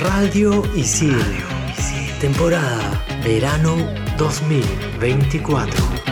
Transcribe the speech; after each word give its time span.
Radio 0.00 0.64
Isil. 0.72 1.20
Temporada 2.20 3.04
Verano 3.20 3.76
2024. 4.16 6.09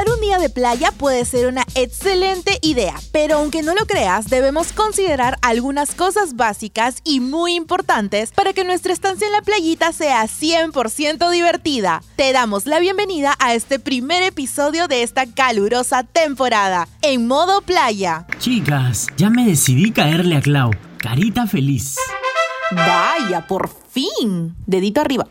Pasar 0.00 0.14
un 0.14 0.20
día 0.22 0.38
de 0.38 0.48
playa 0.48 0.92
puede 0.92 1.26
ser 1.26 1.46
una 1.46 1.62
excelente 1.74 2.58
idea, 2.62 2.94
pero 3.12 3.36
aunque 3.36 3.62
no 3.62 3.74
lo 3.74 3.84
creas, 3.84 4.30
debemos 4.30 4.72
considerar 4.72 5.36
algunas 5.42 5.94
cosas 5.94 6.36
básicas 6.36 7.02
y 7.04 7.20
muy 7.20 7.54
importantes 7.54 8.30
para 8.30 8.54
que 8.54 8.64
nuestra 8.64 8.94
estancia 8.94 9.26
en 9.26 9.34
la 9.34 9.42
playita 9.42 9.92
sea 9.92 10.24
100% 10.24 11.30
divertida. 11.30 12.02
Te 12.16 12.32
damos 12.32 12.64
la 12.64 12.80
bienvenida 12.80 13.34
a 13.40 13.52
este 13.52 13.78
primer 13.78 14.22
episodio 14.22 14.88
de 14.88 15.02
esta 15.02 15.26
calurosa 15.26 16.02
temporada, 16.02 16.88
en 17.02 17.26
modo 17.26 17.60
playa. 17.60 18.26
Chicas, 18.38 19.06
ya 19.18 19.28
me 19.28 19.44
decidí 19.44 19.90
caerle 19.90 20.36
a 20.36 20.40
Clau. 20.40 20.70
Carita 20.96 21.46
feliz. 21.46 21.96
Vaya, 22.70 23.46
por 23.46 23.68
fin. 23.92 24.56
Dedito 24.66 25.02
arriba. 25.02 25.26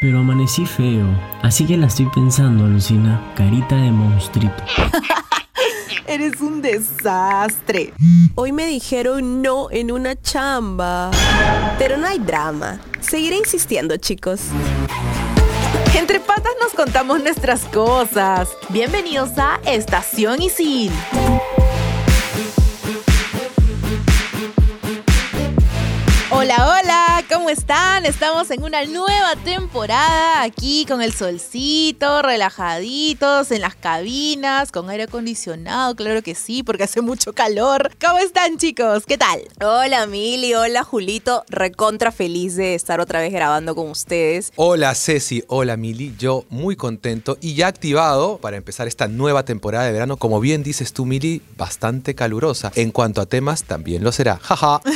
Pero 0.00 0.20
amanecí 0.20 0.64
feo, 0.64 1.06
así 1.42 1.66
que 1.66 1.76
la 1.76 1.88
estoy 1.88 2.06
pensando, 2.14 2.64
Lucina. 2.66 3.20
Carita 3.34 3.74
de 3.74 3.90
monstruito. 3.90 4.62
Eres 6.06 6.40
un 6.40 6.62
desastre. 6.62 7.92
Hoy 8.36 8.52
me 8.52 8.66
dijeron 8.66 9.42
no 9.42 9.70
en 9.72 9.90
una 9.90 10.14
chamba. 10.20 11.10
Pero 11.78 11.96
no 11.96 12.06
hay 12.06 12.20
drama. 12.20 12.78
Seguiré 13.00 13.36
insistiendo, 13.38 13.96
chicos. 13.96 14.40
Entre 15.96 16.20
patas 16.20 16.52
nos 16.62 16.72
contamos 16.74 17.20
nuestras 17.20 17.64
cosas. 17.64 18.48
Bienvenidos 18.68 19.30
a 19.36 19.58
Estación 19.66 20.40
Isil. 20.40 20.92
Hola, 26.30 26.78
hola, 26.80 27.07
¿cómo 27.38 27.50
están? 27.50 28.04
Estamos 28.04 28.50
en 28.50 28.64
una 28.64 28.84
nueva 28.84 29.36
temporada 29.44 30.42
aquí 30.42 30.84
con 30.88 31.00
el 31.00 31.12
solcito, 31.12 32.20
relajaditos 32.20 33.52
en 33.52 33.60
las 33.60 33.76
cabinas, 33.76 34.72
con 34.72 34.90
aire 34.90 35.04
acondicionado, 35.04 35.94
claro 35.94 36.20
que 36.20 36.34
sí, 36.34 36.64
porque 36.64 36.82
hace 36.82 37.00
mucho 37.00 37.32
calor. 37.32 37.92
¿Cómo 38.04 38.18
están 38.18 38.58
chicos? 38.58 39.04
¿Qué 39.06 39.16
tal? 39.16 39.42
Hola 39.64 40.08
Mili, 40.08 40.54
hola 40.54 40.82
Julito, 40.82 41.44
recontra 41.48 42.10
feliz 42.10 42.56
de 42.56 42.74
estar 42.74 42.98
otra 42.98 43.20
vez 43.20 43.32
grabando 43.32 43.76
con 43.76 43.88
ustedes. 43.88 44.52
Hola 44.56 44.92
Ceci, 44.96 45.44
hola 45.46 45.76
Mili, 45.76 46.16
yo 46.18 46.44
muy 46.48 46.74
contento 46.74 47.38
y 47.40 47.54
ya 47.54 47.68
activado 47.68 48.38
para 48.38 48.56
empezar 48.56 48.88
esta 48.88 49.06
nueva 49.06 49.44
temporada 49.44 49.84
de 49.84 49.92
verano, 49.92 50.16
como 50.16 50.40
bien 50.40 50.64
dices 50.64 50.92
tú 50.92 51.06
Mili, 51.06 51.40
bastante 51.56 52.16
calurosa. 52.16 52.72
En 52.74 52.90
cuanto 52.90 53.20
a 53.20 53.26
temas, 53.26 53.62
también 53.62 54.02
lo 54.02 54.10
será. 54.10 54.38
Jaja. 54.42 54.80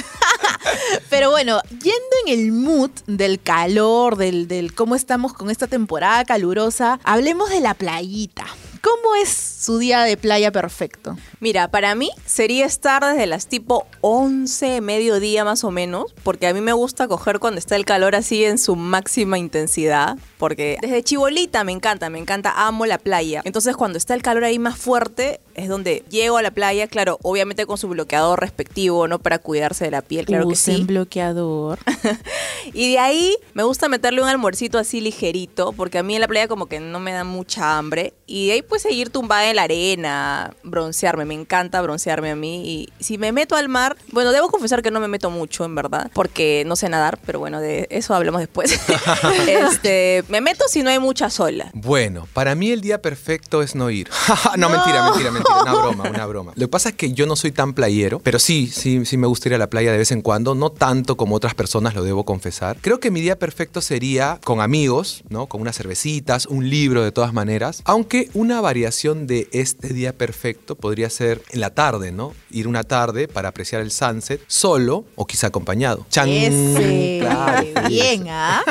Pero 1.10 1.30
bueno, 1.30 1.60
yendo 1.70 2.11
en 2.26 2.32
el 2.32 2.52
mood 2.52 2.90
del 3.06 3.40
calor, 3.40 4.16
del, 4.16 4.48
del 4.48 4.74
cómo 4.74 4.94
estamos 4.94 5.32
con 5.32 5.50
esta 5.50 5.66
temporada 5.66 6.24
calurosa, 6.24 7.00
hablemos 7.04 7.50
de 7.50 7.60
la 7.60 7.74
playita. 7.74 8.46
¿Cómo 8.82 9.14
es 9.14 9.28
su 9.28 9.78
día 9.78 10.02
de 10.02 10.16
playa 10.16 10.50
perfecto? 10.50 11.16
Mira, 11.38 11.68
para 11.68 11.94
mí 11.94 12.10
sería 12.26 12.66
estar 12.66 13.04
desde 13.04 13.28
las 13.28 13.46
tipo 13.46 13.86
11, 14.00 14.80
mediodía 14.80 15.44
más 15.44 15.62
o 15.62 15.70
menos, 15.70 16.12
porque 16.24 16.48
a 16.48 16.52
mí 16.52 16.60
me 16.60 16.72
gusta 16.72 17.06
coger 17.06 17.38
cuando 17.38 17.60
está 17.60 17.76
el 17.76 17.84
calor 17.84 18.16
así 18.16 18.44
en 18.44 18.58
su 18.58 18.74
máxima 18.74 19.38
intensidad, 19.38 20.18
porque 20.36 20.78
desde 20.82 21.04
chibolita 21.04 21.62
me 21.62 21.70
encanta, 21.70 22.10
me 22.10 22.18
encanta, 22.18 22.66
amo 22.66 22.84
la 22.84 22.98
playa. 22.98 23.40
Entonces 23.44 23.76
cuando 23.76 23.98
está 23.98 24.14
el 24.14 24.22
calor 24.22 24.42
ahí 24.42 24.58
más 24.58 24.76
fuerte, 24.76 25.40
es 25.54 25.68
donde 25.68 26.04
llego 26.10 26.36
a 26.36 26.42
la 26.42 26.50
playa, 26.50 26.86
claro, 26.86 27.18
obviamente 27.22 27.66
con 27.66 27.78
su 27.78 27.88
bloqueador 27.88 28.40
respectivo, 28.40 29.08
¿no? 29.08 29.18
Para 29.18 29.38
cuidarse 29.38 29.84
de 29.84 29.90
la 29.90 30.02
piel, 30.02 30.26
claro 30.26 30.48
que 30.48 30.56
sí. 30.56 30.82
bloqueador. 30.84 31.78
y 32.72 32.92
de 32.92 32.98
ahí 32.98 33.36
me 33.54 33.62
gusta 33.62 33.88
meterle 33.88 34.22
un 34.22 34.28
almuercito 34.28 34.78
así 34.78 35.00
ligerito, 35.00 35.72
porque 35.72 35.98
a 35.98 36.02
mí 36.02 36.14
en 36.14 36.20
la 36.20 36.28
playa 36.28 36.48
como 36.48 36.66
que 36.66 36.80
no 36.80 37.00
me 37.00 37.12
da 37.12 37.24
mucha 37.24 37.78
hambre. 37.78 38.14
Y 38.26 38.46
de 38.46 38.52
ahí 38.54 38.62
pues 38.62 38.82
seguir 38.82 39.10
tumbada 39.10 39.48
en 39.50 39.56
la 39.56 39.64
arena, 39.64 40.54
broncearme, 40.62 41.24
me 41.24 41.34
encanta 41.34 41.82
broncearme 41.82 42.30
a 42.30 42.36
mí. 42.36 42.62
Y 42.64 43.02
si 43.02 43.18
me 43.18 43.32
meto 43.32 43.56
al 43.56 43.68
mar, 43.68 43.96
bueno, 44.10 44.32
debo 44.32 44.48
confesar 44.48 44.82
que 44.82 44.90
no 44.90 45.00
me 45.00 45.08
meto 45.08 45.30
mucho, 45.30 45.64
en 45.64 45.74
verdad, 45.74 46.10
porque 46.14 46.64
no 46.66 46.76
sé 46.76 46.88
nadar, 46.88 47.18
pero 47.26 47.38
bueno, 47.38 47.60
de 47.60 47.86
eso 47.90 48.14
hablamos 48.14 48.40
después. 48.40 48.72
este, 49.46 50.24
me 50.28 50.40
meto 50.40 50.64
si 50.68 50.82
no 50.82 50.90
hay 50.90 50.98
mucha 50.98 51.30
sola. 51.30 51.70
Bueno, 51.74 52.26
para 52.32 52.54
mí 52.54 52.70
el 52.70 52.80
día 52.80 53.02
perfecto 53.02 53.62
es 53.62 53.74
no 53.74 53.90
ir. 53.90 54.08
no, 54.56 54.68
mentira, 54.68 55.04
mentira, 55.04 55.30
mentira, 55.30 55.41
una 55.62 55.72
broma, 55.72 56.10
una 56.10 56.26
broma. 56.26 56.52
Lo 56.56 56.66
que 56.66 56.70
pasa 56.70 56.90
es 56.90 56.94
que 56.94 57.12
yo 57.12 57.26
no 57.26 57.36
soy 57.36 57.52
tan 57.52 57.74
playero, 57.74 58.18
pero 58.20 58.38
sí, 58.38 58.68
sí, 58.68 59.04
sí 59.04 59.16
me 59.16 59.26
gusta 59.26 59.48
ir 59.48 59.54
a 59.54 59.58
la 59.58 59.70
playa 59.70 59.92
de 59.92 59.98
vez 59.98 60.12
en 60.12 60.22
cuando, 60.22 60.54
no 60.54 60.70
tanto 60.70 61.16
como 61.16 61.36
otras 61.36 61.54
personas, 61.54 61.94
lo 61.94 62.04
debo 62.04 62.24
confesar. 62.24 62.76
Creo 62.80 63.00
que 63.00 63.10
mi 63.10 63.20
día 63.20 63.38
perfecto 63.38 63.80
sería 63.80 64.38
con 64.44 64.60
amigos, 64.60 65.24
¿no? 65.28 65.46
Con 65.46 65.60
unas 65.60 65.76
cervecitas, 65.76 66.46
un 66.46 66.68
libro 66.68 67.02
de 67.02 67.12
todas 67.12 67.32
maneras, 67.32 67.82
aunque 67.84 68.30
una 68.34 68.60
variación 68.60 69.26
de 69.26 69.48
este 69.52 69.88
día 69.88 70.12
perfecto 70.12 70.74
podría 70.76 71.10
ser 71.10 71.42
en 71.50 71.60
la 71.60 71.70
tarde, 71.70 72.12
¿no? 72.12 72.32
Ir 72.50 72.68
una 72.68 72.84
tarde 72.84 73.28
para 73.28 73.48
apreciar 73.48 73.82
el 73.82 73.90
sunset 73.90 74.40
solo 74.46 75.04
o 75.14 75.26
quizá 75.26 75.48
acompañado. 75.48 76.06
¡Chan! 76.10 76.28
Ese. 76.28 77.18
Claro, 77.20 77.88
bien, 77.88 78.26
¿ah? 78.28 78.62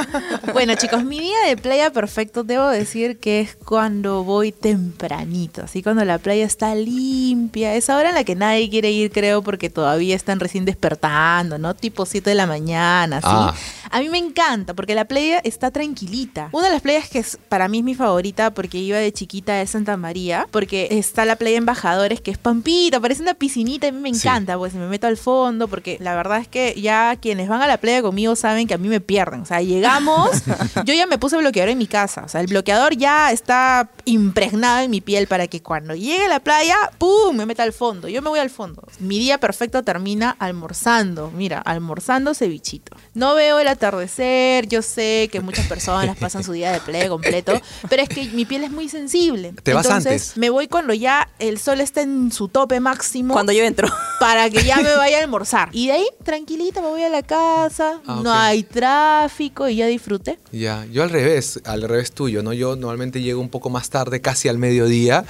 Bueno, 0.54 0.76
chicos, 0.76 1.04
mi 1.04 1.20
día 1.20 1.38
de 1.48 1.58
playa 1.58 1.92
perfecto 1.92 2.44
debo 2.44 2.68
decir 2.68 3.20
que 3.20 3.42
es 3.42 3.56
cuando 3.56 4.24
voy 4.24 4.52
tempranito, 4.52 5.64
así 5.64 5.82
cuando 5.84 6.06
la 6.06 6.18
playa 6.18 6.46
está 6.46 6.61
limpia. 6.62 7.76
Es 7.76 7.90
hora 7.90 8.10
en 8.10 8.16
la 8.16 8.24
que 8.24 8.36
nadie 8.36 8.70
quiere 8.70 8.92
ir, 8.92 9.12
creo, 9.12 9.42
porque 9.42 9.70
todavía 9.70 10.16
están 10.16 10.40
recién 10.40 10.66
despertando, 10.66 11.58
¿no? 11.58 11.74
Tipo 11.74 12.06
7 12.06 12.30
de 12.30 12.36
la 12.36 12.48
mañana, 12.48 13.18
así. 13.18 13.28
Ah. 13.30 13.54
A 13.92 14.00
mí 14.00 14.10
me 14.10 14.18
encanta 14.18 14.74
porque 14.74 14.96
la 14.96 15.06
playa 15.06 15.40
está 15.44 15.70
tranquilita. 15.70 16.50
Una 16.54 16.68
de 16.68 16.74
las 16.74 16.82
playas 16.82 17.10
que 17.10 17.20
es, 17.20 17.38
para 17.50 17.68
mí 17.68 17.80
es 17.80 17.84
mi 17.84 17.94
favorita 17.94 18.54
porque 18.54 18.78
iba 18.78 18.98
de 18.98 19.12
chiquita 19.12 19.62
es 19.62 19.72
Santa 19.72 19.98
María, 19.98 20.48
porque 20.52 20.88
está 20.92 21.26
la 21.26 21.36
playa 21.36 21.58
Embajadores 21.58 22.22
que 22.22 22.32
es 22.32 22.38
pampita, 22.38 23.00
parece 23.00 23.22
una 23.22 23.34
piscinita 23.34 23.88
y 23.88 23.90
a 23.90 23.92
mí 23.92 24.00
me 24.00 24.10
encanta, 24.10 24.58
pues 24.58 24.74
me 24.74 24.88
meto 24.88 25.08
al 25.08 25.18
fondo 25.18 25.68
porque 25.68 25.98
la 26.00 26.16
verdad 26.16 26.40
es 26.40 26.48
que 26.48 26.80
ya 26.80 27.16
quienes 27.18 27.50
van 27.50 27.62
a 27.62 27.68
la 27.68 27.78
playa 27.78 28.02
conmigo 28.02 28.36
saben 28.36 28.68
que 28.68 28.74
a 28.74 28.78
mí 28.78 28.88
me 28.88 29.02
pierden. 29.02 29.42
O 29.42 29.46
sea, 29.46 29.62
llegamos, 29.62 30.30
yo 30.86 30.94
ya 30.94 31.06
me 31.06 31.18
puse 31.18 31.38
bloqueador 31.38 31.70
en 31.70 31.78
mi 31.78 31.88
casa, 31.88 32.24
o 32.26 32.30
sea, 32.30 32.42
el 32.42 32.48
bloqueador 32.48 32.96
ya 32.96 33.32
está 33.32 33.90
impregnado 34.06 34.80
en 34.80 34.92
mi 34.92 35.02
piel 35.02 35.28
para 35.28 35.48
que 35.48 35.62
cuando 35.62 35.96
llegue 35.96 36.26
a 36.26 36.30
la 36.30 36.40
playa, 36.40 36.78
¡pum!, 36.98 37.36
me 37.36 37.46
meta 37.46 37.64
al 37.64 37.74
fondo. 37.74 38.08
Yo 38.08 38.22
me 38.22 38.30
voy 38.30 38.40
al 38.40 38.50
fondo. 38.50 38.84
Mi 39.00 39.20
día 39.20 39.40
perfecto 39.40 39.84
termina 39.84 40.36
almorzando, 40.40 41.32
mira, 41.32 41.60
almorzando 41.60 42.34
cevichito. 42.34 42.96
No 43.14 43.36
veo 43.36 43.60
el 43.60 43.68
atardecer, 43.82 44.68
yo 44.68 44.82
sé 44.82 45.28
que 45.32 45.40
muchas 45.42 45.66
personas 45.68 46.16
pasan 46.18 46.44
su 46.44 46.52
día 46.52 46.72
de 46.72 46.80
playa 46.80 47.10
completo, 47.10 47.60
pero 47.90 48.04
es 48.04 48.10
que 48.10 48.26
mi 48.30 48.46
piel 48.46 48.64
es 48.64 48.72
muy 48.72 48.88
sensible. 48.90 49.54
Te 49.64 49.74
vas 49.74 49.86
Entonces, 49.88 50.12
antes. 50.12 50.38
me 50.38 50.50
voy 50.50 50.68
cuando 50.68 50.94
ya 50.94 51.30
el 51.40 51.58
sol 51.60 51.82
está 51.82 52.02
en 52.02 52.32
su 52.32 52.48
tope 52.48 52.80
máximo. 52.80 53.34
Cuando 53.34 53.52
yo 53.52 53.64
entro. 53.64 53.88
Para 54.20 54.50
que 54.50 54.64
ya 54.64 54.78
me 54.78 54.96
vaya 54.96 55.18
a 55.18 55.22
almorzar. 55.22 55.70
Y 55.82 55.88
de 55.88 55.94
ahí, 55.94 56.08
tranquilita, 56.24 56.82
me 56.82 56.88
voy 56.90 57.02
a 57.04 57.10
la 57.10 57.24
casa, 57.24 58.02
Ah, 58.06 58.20
no 58.24 58.32
hay 58.32 58.64
tráfico 58.64 59.68
y 59.68 59.78
ya 59.78 59.88
disfruté. 59.88 60.38
Ya, 60.52 60.86
yo 60.92 61.02
al 61.04 61.10
revés, 61.10 61.60
al 61.66 61.82
revés 61.82 62.12
tuyo, 62.12 62.44
¿no? 62.44 62.54
Yo 62.54 62.76
normalmente 62.76 63.22
llego 63.22 63.42
un 63.42 63.50
poco 63.50 63.70
más 63.70 63.90
tarde, 63.90 64.22
casi 64.22 64.48
al 64.48 64.58
mediodía, 64.60 65.26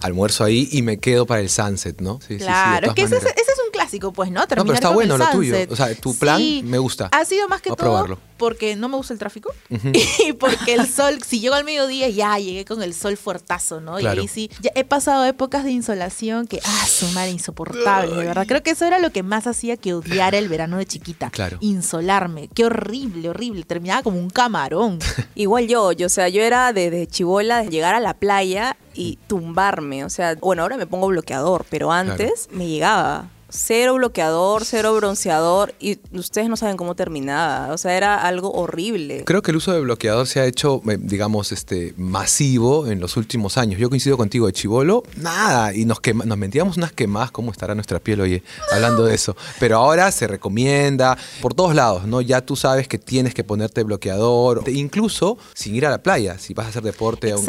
almuerzo 0.00 0.44
ahí 0.44 0.68
y 0.70 0.82
me 0.82 0.98
quedo 0.98 1.26
para 1.26 1.40
el 1.40 1.48
sunset, 1.50 2.00
¿no? 2.00 2.20
Sí, 2.20 2.34
sí, 2.34 2.38
sí, 2.38 2.44
claro, 2.44 2.88
es 2.88 2.94
que 2.94 3.02
ese, 3.02 3.16
ese 3.16 3.26
es 3.30 3.60
un 3.65 3.65
clásico, 3.86 4.12
pues, 4.12 4.30
¿no? 4.30 4.40
No, 4.40 4.46
pero 4.48 4.62
Terminar 4.62 4.74
está 4.74 4.88
con 4.88 4.94
bueno 4.96 5.14
el 5.14 5.20
lo 5.20 5.30
tuyo. 5.30 5.56
O 5.70 5.76
sea, 5.76 5.94
tu 5.94 6.14
plan 6.16 6.38
Sí. 6.38 6.62
me 6.64 6.78
gusta. 6.78 7.08
Ha 7.12 7.24
sido 7.24 7.48
más 7.48 7.62
que 7.62 7.70
Voy 7.70 7.76
todo 7.76 7.86
probarlo. 7.86 8.18
porque 8.36 8.76
no 8.76 8.88
me 8.88 8.96
gusta 8.96 9.12
el 9.14 9.18
tráfico 9.18 9.50
y 10.28 10.32
porque 10.34 10.74
el 10.74 10.86
sol, 10.86 11.18
si 11.26 11.40
llego 11.40 11.54
al 11.54 11.64
mediodía, 11.64 12.08
ya 12.08 12.36
llegué 12.38 12.64
con 12.64 12.82
el 12.82 12.92
sol 12.94 13.16
fuertazo, 13.16 13.80
¿no? 13.80 13.96
Claro. 13.96 14.16
Y 14.20 14.22
ahí 14.22 14.28
sí, 14.28 14.50
ya 14.60 14.70
he 14.74 14.84
pasado 14.84 15.24
épocas 15.24 15.64
de 15.64 15.70
insolación 15.70 16.46
que, 16.46 16.60
ah, 16.64 16.86
su 16.86 17.06
madre, 17.08 17.30
insoportable, 17.30 18.14
de 18.16 18.24
verdad. 18.26 18.46
Creo 18.46 18.62
que 18.62 18.70
eso 18.70 18.84
era 18.84 18.98
lo 18.98 19.10
que 19.10 19.22
más 19.22 19.46
hacía 19.46 19.76
que 19.76 19.94
odiara 19.94 20.36
el 20.38 20.48
verano 20.48 20.76
de 20.78 20.86
chiquita. 20.86 21.30
Claro. 21.30 21.58
Insolarme. 21.60 22.48
Qué 22.54 22.64
horrible, 22.64 23.28
horrible. 23.30 23.62
Terminaba 23.64 24.02
como 24.02 24.18
un 24.18 24.30
camarón. 24.30 24.98
Igual 25.34 25.68
yo, 25.68 25.92
yo, 25.92 26.06
o 26.06 26.10
sea, 26.10 26.28
yo 26.28 26.42
era 26.42 26.72
desde 26.72 27.06
chivola 27.06 27.62
de 27.62 27.68
llegar 27.70 27.94
a 27.94 28.00
la 28.00 28.14
playa 28.14 28.76
y 28.94 29.18
tumbarme, 29.26 30.04
o 30.04 30.10
sea, 30.10 30.36
bueno, 30.36 30.62
ahora 30.62 30.76
me 30.78 30.86
pongo 30.86 31.08
bloqueador, 31.08 31.66
pero 31.68 31.92
antes 31.92 32.48
me 32.50 32.66
llegaba 32.66 33.28
cero 33.48 33.94
bloqueador, 33.94 34.64
cero 34.64 34.94
bronceador 34.96 35.74
y 35.78 35.98
ustedes 36.12 36.48
no 36.48 36.56
saben 36.56 36.76
cómo 36.76 36.94
terminaba, 36.94 37.72
o 37.72 37.78
sea, 37.78 37.96
era 37.96 38.22
algo 38.22 38.52
horrible. 38.52 39.24
Creo 39.24 39.40
que 39.42 39.50
el 39.52 39.56
uso 39.58 39.72
de 39.72 39.80
bloqueador 39.80 40.26
se 40.26 40.40
ha 40.40 40.46
hecho, 40.46 40.82
eh, 40.90 40.98
digamos, 41.00 41.52
este, 41.52 41.94
masivo 41.96 42.86
en 42.88 42.98
los 43.00 43.16
últimos 43.16 43.56
años. 43.56 43.78
Yo 43.80 43.88
coincido 43.88 44.16
contigo 44.16 44.46
de 44.46 44.52
chivolo, 44.52 45.04
nada, 45.16 45.74
y 45.74 45.84
nos, 45.84 46.00
quema- 46.02 46.24
nos 46.24 46.36
mentíamos 46.38 46.76
unas 46.76 46.92
quemadas, 46.92 47.30
¿cómo 47.30 47.52
estará 47.52 47.74
nuestra 47.74 48.00
piel, 48.00 48.20
oye, 48.20 48.42
hablando 48.72 49.04
de 49.04 49.14
eso? 49.14 49.36
Pero 49.60 49.76
ahora 49.78 50.10
se 50.10 50.26
recomienda 50.26 51.16
por 51.40 51.54
todos 51.54 51.74
lados, 51.74 52.06
¿no? 52.06 52.20
Ya 52.20 52.40
tú 52.40 52.56
sabes 52.56 52.88
que 52.88 52.98
tienes 52.98 53.32
que 53.34 53.44
ponerte 53.44 53.82
bloqueador, 53.84 54.64
te- 54.64 54.72
incluso 54.72 55.38
sin 55.54 55.74
ir 55.74 55.86
a 55.86 55.90
la 55.90 55.98
playa, 56.02 56.38
si 56.38 56.52
vas 56.54 56.66
a 56.66 56.68
hacer 56.70 56.82
deporte 56.82 57.34
un- 57.34 57.44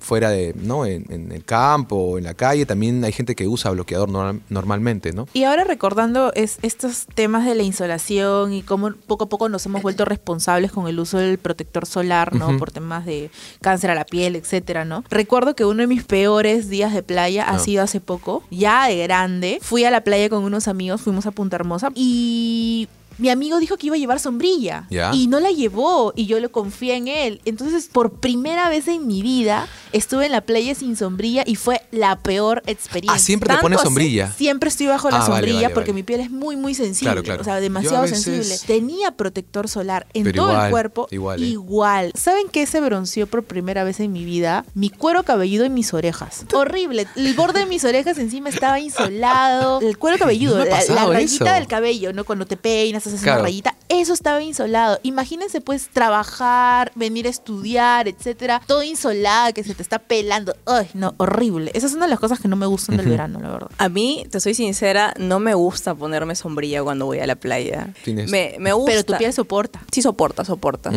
fuera 0.00 0.30
de, 0.30 0.54
¿no? 0.56 0.86
En, 0.86 1.04
en 1.10 1.32
el 1.32 1.44
campo 1.44 1.96
o 1.96 2.18
en 2.18 2.24
la 2.24 2.34
calle, 2.34 2.64
también 2.66 3.04
hay 3.04 3.12
gente 3.12 3.34
que 3.34 3.46
usa 3.46 3.70
bloqueador 3.70 4.08
normal- 4.08 4.40
normalmente, 4.48 5.12
¿no? 5.12 5.26
Y 5.36 5.42
ahora 5.42 5.64
recordando 5.64 6.32
es, 6.34 6.58
estos 6.62 7.06
temas 7.12 7.44
de 7.44 7.56
la 7.56 7.64
insolación 7.64 8.52
y 8.52 8.62
cómo 8.62 8.92
poco 8.92 9.24
a 9.24 9.28
poco 9.28 9.48
nos 9.48 9.66
hemos 9.66 9.82
vuelto 9.82 10.04
responsables 10.04 10.70
con 10.70 10.86
el 10.86 11.00
uso 11.00 11.18
del 11.18 11.38
protector 11.38 11.86
solar, 11.86 12.36
¿no? 12.36 12.56
Por 12.56 12.70
temas 12.70 13.04
de 13.04 13.32
cáncer 13.60 13.90
a 13.90 13.96
la 13.96 14.04
piel, 14.04 14.36
etcétera, 14.36 14.84
¿no? 14.84 15.02
Recuerdo 15.10 15.56
que 15.56 15.64
uno 15.64 15.80
de 15.80 15.88
mis 15.88 16.04
peores 16.04 16.68
días 16.68 16.94
de 16.94 17.02
playa 17.02 17.44
ha 17.48 17.56
Ah. 17.56 17.58
sido 17.58 17.82
hace 17.82 18.00
poco, 18.00 18.44
ya 18.52 18.86
de 18.86 18.96
grande. 18.98 19.58
Fui 19.60 19.84
a 19.84 19.90
la 19.90 20.02
playa 20.02 20.28
con 20.28 20.44
unos 20.44 20.68
amigos, 20.68 21.00
fuimos 21.00 21.26
a 21.26 21.32
Punta 21.32 21.56
Hermosa 21.56 21.90
y 21.96 22.86
mi 23.18 23.30
amigo 23.30 23.58
dijo 23.58 23.76
que 23.76 23.86
iba 23.88 23.96
a 23.96 23.98
llevar 23.98 24.20
sombrilla 24.20 24.86
y 25.12 25.26
no 25.28 25.40
la 25.40 25.50
llevó 25.50 26.12
y 26.16 26.26
yo 26.26 26.40
lo 26.40 26.50
confié 26.50 26.96
en 26.96 27.08
él. 27.08 27.40
Entonces, 27.44 27.88
por 27.92 28.20
primera 28.20 28.68
vez 28.68 28.88
en 28.88 29.06
mi 29.06 29.22
vida, 29.22 29.66
estuve 29.92 30.26
en 30.26 30.32
la 30.32 30.40
playa 30.40 30.74
sin 30.74 30.96
sombrilla 30.96 31.44
y 31.46 31.56
fue 31.56 31.80
la 31.90 32.18
peor 32.18 32.62
experiencia. 32.66 33.14
Ah, 33.16 33.18
siempre 33.18 33.46
te 33.48 33.52
¿Tanto 33.54 33.62
pones 33.62 33.78
así? 33.78 33.84
sombrilla. 33.86 34.32
Siempre 34.32 34.68
estoy 34.68 34.86
bajo 34.86 35.10
la 35.10 35.16
Ah, 35.16 35.20
vale, 35.20 35.32
sombrilla 35.34 35.62
vale, 35.68 35.74
porque 35.74 35.90
vale. 35.92 36.00
mi 36.00 36.02
piel 36.02 36.20
es 36.20 36.30
muy, 36.30 36.56
muy 36.56 36.74
sensible. 36.74 37.12
Claro, 37.12 37.22
claro. 37.22 37.40
O 37.42 37.44
sea, 37.44 37.60
demasiado 37.60 38.02
veces- 38.02 38.22
sensible. 38.22 38.56
Tenía 38.66 39.12
protector 39.12 39.68
solar 39.68 40.06
en 40.14 40.24
Pero 40.24 40.42
todo 40.42 40.50
igual, 40.50 40.64
el 40.66 40.70
cuerpo. 40.70 41.08
igual, 41.10 41.42
¿eh? 41.42 41.46
Igual. 41.46 42.12
¿Saben 42.14 42.46
qué 42.50 42.66
se 42.66 42.80
bronceó 42.80 43.26
por 43.26 43.44
primera 43.44 43.84
vez 43.84 44.00
en 44.00 44.12
mi 44.12 44.24
vida? 44.24 44.64
Mi 44.74 44.90
cuero 44.90 45.22
cabelludo 45.22 45.64
y 45.64 45.70
mis 45.70 45.94
orejas. 45.94 46.44
Horrible. 46.52 47.06
El 47.16 47.34
borde 47.34 47.60
de 47.60 47.66
mis 47.66 47.84
orejas 47.84 48.18
encima 48.18 48.48
estaba 48.48 48.80
insolado. 48.80 49.80
El 49.80 49.98
cuero 49.98 50.18
cabelludo, 50.18 50.58
No 50.58 50.64
la, 50.64 50.82
la 50.88 51.06
rayita 51.06 51.44
eso. 51.44 51.54
del 51.54 51.66
cabello, 51.66 52.12
¿no? 52.12 52.24
Cuando 52.24 52.46
te 52.46 52.56
peinas, 52.56 53.03
haces 53.06 53.20
Claro. 53.22 53.40
una 53.40 53.44
rayita. 53.48 53.74
Eso 53.88 54.12
estaba 54.12 54.42
insolado. 54.42 54.98
Imagínense, 55.02 55.60
pues, 55.60 55.88
trabajar, 55.92 56.90
venir 56.94 57.26
a 57.26 57.30
estudiar, 57.30 58.08
etcétera. 58.08 58.60
Todo 58.66 58.82
insolado, 58.82 59.52
que 59.52 59.62
se 59.64 59.74
te 59.74 59.82
está 59.82 59.98
pelando. 59.98 60.54
Ay, 60.66 60.88
no, 60.94 61.14
horrible. 61.18 61.70
Esas 61.74 61.90
son 61.90 61.98
una 61.98 62.06
de 62.06 62.10
las 62.10 62.20
cosas 62.20 62.40
que 62.40 62.48
no 62.48 62.56
me 62.56 62.66
gustan 62.66 62.96
del 62.96 63.08
verano, 63.08 63.40
la 63.40 63.50
verdad. 63.50 63.70
A 63.78 63.88
mí, 63.88 64.26
te 64.30 64.40
soy 64.40 64.54
sincera, 64.54 65.14
no 65.18 65.38
me 65.40 65.54
gusta 65.54 65.94
ponerme 65.94 66.34
sombrilla 66.34 66.82
cuando 66.82 67.06
voy 67.06 67.18
a 67.20 67.26
la 67.26 67.36
playa. 67.36 67.88
Me, 68.06 68.56
me 68.58 68.72
gusta. 68.72 68.90
Pero 68.90 69.04
tu 69.04 69.16
piel 69.16 69.32
soporta. 69.32 69.80
Sí 69.92 70.02
soporta, 70.02 70.44
soporta. 70.44 70.90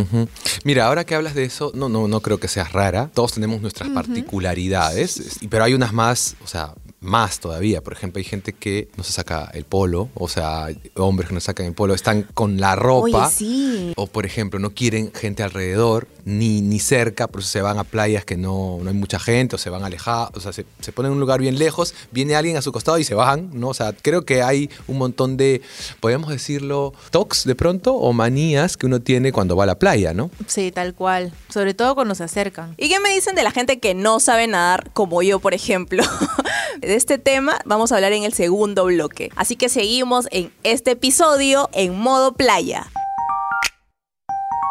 Mira, 0.64 0.88
ahora 0.88 1.06
que 1.06 1.16
hablas 1.16 1.36
de 1.36 1.44
eso, 1.46 1.72
no, 1.76 1.90
no, 1.90 2.08
no 2.08 2.22
creo 2.22 2.40
que 2.40 2.48
seas 2.48 2.72
rara. 2.74 3.10
Todos 3.14 3.34
tenemos 3.34 3.62
nuestras 3.62 3.90
particularidades, 3.90 5.18
es- 5.18 5.40
pero 5.50 5.64
hay 5.64 5.74
unas 5.74 5.94
más, 5.94 6.36
o 6.44 6.48
sea, 6.48 6.74
más 7.00 7.40
todavía. 7.40 7.82
Por 7.82 7.94
ejemplo, 7.94 8.20
hay 8.20 8.24
gente 8.24 8.54
que 8.54 8.90
no 8.98 9.04
se 9.04 9.14
saca 9.14 9.50
el 9.54 9.64
polo, 9.66 10.10
o 10.16 10.28
sea, 10.28 10.68
hombres 10.96 11.30
que 11.30 11.36
no 11.36 11.42
sacan 11.42 11.68
el 11.68 11.74
polo, 11.74 11.94
están 11.94 12.24
con 12.34 12.60
la 12.60 12.76
ropa. 12.76 13.28
Oye, 13.28 13.36
sí. 13.36 13.94
O 13.96 14.08
por 14.08 14.26
ejemplo, 14.26 14.60
no 14.60 14.72
quieren 14.72 15.12
gente 15.14 15.44
alrededor, 15.44 16.08
ni, 16.26 16.62
ni 16.62 16.80
cerca, 16.80 17.28
por 17.28 17.42
eso 17.42 17.50
se 17.50 17.62
van 17.62 17.78
a 17.80 17.84
playas 17.84 18.26
que 18.26 18.36
no, 18.36 18.80
no 18.82 18.90
hay 18.90 18.96
mucha 18.96 19.20
gente, 19.20 19.56
o 19.56 19.60
se 19.60 19.70
van 19.70 19.84
alejados, 19.84 20.32
o 20.36 20.40
sea, 20.42 20.52
se, 20.52 20.66
se 20.82 20.92
ponen 20.92 21.12
en 21.12 21.14
un 21.14 21.20
lugar 21.20 21.40
bien 21.40 21.58
lejos, 21.58 21.94
viene 22.12 22.36
alguien 22.36 22.58
a 22.58 22.62
su 22.62 22.72
costado 22.72 22.98
y 22.98 23.04
se 23.04 23.14
bajan, 23.14 23.52
¿no? 23.54 23.70
O 23.70 23.74
sea, 23.74 23.94
creo 23.94 24.26
que 24.26 24.42
hay 24.42 24.70
un 24.88 24.98
montón 24.98 25.38
de, 25.38 25.62
podemos 26.00 26.30
decirlo, 26.30 26.94
tocs 27.12 27.46
de 27.46 27.56
pronto, 27.56 27.94
o 27.94 28.12
manías 28.12 28.76
que 28.76 28.88
uno 28.88 29.02
tiene 29.02 29.32
cuando 29.32 29.56
va 29.56 29.64
a 29.64 29.68
la 29.68 29.80
playa, 29.80 30.14
¿no? 30.14 30.30
Sí, 30.48 30.72
tal 30.72 30.94
cual. 30.94 31.32
Sobre 31.50 31.74
todo 31.74 31.96
cuando 31.96 32.16
se 32.16 32.24
acercan. 32.24 32.74
¿Y 32.78 32.90
qué 32.90 33.00
me 33.00 33.14
dicen 33.14 33.36
de 33.36 33.44
la 33.44 33.52
gente 33.52 33.80
que 33.80 33.94
no 33.94 34.20
sabe 34.20 34.48
nadar, 34.48 34.90
como 34.94 35.22
yo, 35.22 35.40
por 35.40 35.54
ejemplo? 35.54 36.04
De 36.80 36.96
este 36.96 37.18
tema 37.18 37.60
vamos 37.66 37.92
a 37.92 37.96
hablar 37.96 38.14
en 38.14 38.24
el 38.24 38.34
segundo 38.34 38.86
bloque. 38.86 39.32
Así 39.36 39.56
que 39.56 39.70
seguimos 39.70 40.28
en 40.32 40.52
este 40.64 40.92
episodio 40.92 41.70
en 41.74 41.98
modo 41.98 42.34
playa. 42.34 42.88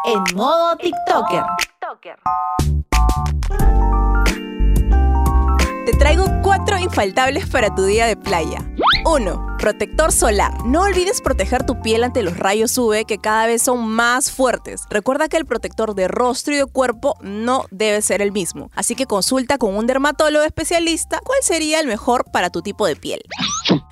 En 0.05 0.23
modo 0.35 0.77
TikToker. 0.77 1.43
Te 5.85 5.93
traigo 5.97 6.25
cuatro 6.43 6.77
infaltables 6.77 7.47
para 7.49 7.73
tu 7.75 7.83
día 7.83 8.05
de 8.05 8.15
playa. 8.15 8.59
1. 9.07 9.55
Protector 9.57 10.11
solar. 10.11 10.65
No 10.65 10.81
olvides 10.81 11.21
proteger 11.21 11.65
tu 11.65 11.81
piel 11.81 12.03
ante 12.03 12.23
los 12.23 12.37
rayos 12.37 12.77
UV 12.77 13.05
que 13.05 13.19
cada 13.19 13.47
vez 13.47 13.61
son 13.61 13.87
más 13.87 14.31
fuertes. 14.31 14.81
Recuerda 14.89 15.29
que 15.29 15.37
el 15.37 15.45
protector 15.45 15.95
de 15.95 16.09
rostro 16.09 16.53
y 16.53 16.57
de 16.57 16.65
cuerpo 16.65 17.15
no 17.21 17.63
debe 17.71 18.01
ser 18.01 18.21
el 18.21 18.33
mismo. 18.33 18.69
Así 18.75 18.95
que 18.95 19.05
consulta 19.05 19.57
con 19.57 19.77
un 19.77 19.87
dermatólogo 19.87 20.43
especialista 20.43 21.21
cuál 21.23 21.39
sería 21.41 21.79
el 21.79 21.87
mejor 21.87 22.25
para 22.33 22.49
tu 22.49 22.61
tipo 22.61 22.85
de 22.85 22.97
piel. 22.97 23.21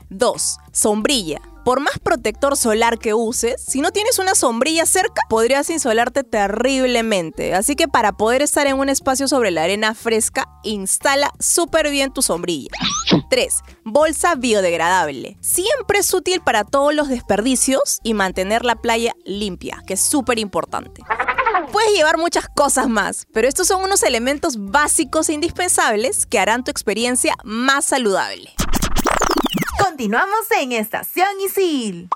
2. 0.10 0.58
Sombrilla. 0.74 1.40
Por 1.66 1.80
más 1.80 1.98
protector 1.98 2.56
solar 2.56 3.00
que 3.00 3.16
uses, 3.16 3.60
si 3.60 3.82
no 3.82 3.90
tienes 3.90 4.20
una 4.20 4.36
sombrilla 4.36 4.86
cerca, 4.86 5.24
podrías 5.30 5.68
insolarte 5.72 6.24
terriblemente. 6.24 7.56
Así 7.56 7.76
que 7.76 7.88
para 7.88 8.12
poder 8.12 8.44
estar 8.44 8.68
en 8.68 8.78
un 8.78 8.88
espacio 8.88 9.28
sobre 9.28 9.50
la 9.50 9.64
arena 9.64 9.96
fresca, 9.96 10.48
instala 10.62 11.32
súper 11.40 11.90
bien 11.90 12.14
tu 12.14 12.22
sombrilla. 12.22 12.70
3. 13.32 13.62
Bolsa 13.84 14.36
biodegradable. 14.36 15.38
Siempre 15.42 15.98
es 15.98 16.14
útil 16.14 16.40
para 16.40 16.66
todos 16.66 16.94
los 16.94 17.10
desperdicios 17.10 18.00
y 18.04 18.14
mantener 18.14 18.64
la 18.64 18.76
playa 18.76 19.16
limpia, 19.26 19.82
que 19.88 19.96
es 19.96 20.02
súper 20.08 20.38
importante. 20.38 21.02
Puedes 21.72 21.96
llevar 21.96 22.20
muchas 22.20 22.48
cosas 22.48 22.88
más, 22.90 23.26
pero 23.34 23.48
estos 23.48 23.66
son 23.66 23.84
unos 23.84 24.04
elementos 24.04 24.58
básicos 24.60 25.30
e 25.30 25.34
indispensables 25.34 26.28
que 26.28 26.38
harán 26.38 26.64
tu 26.64 26.70
experiencia 26.70 27.34
más 27.44 27.86
saludable. 27.86 28.54
Continuamos 29.78 30.46
en 30.60 30.72
Estación 30.74 31.28
Isil. 31.46 32.10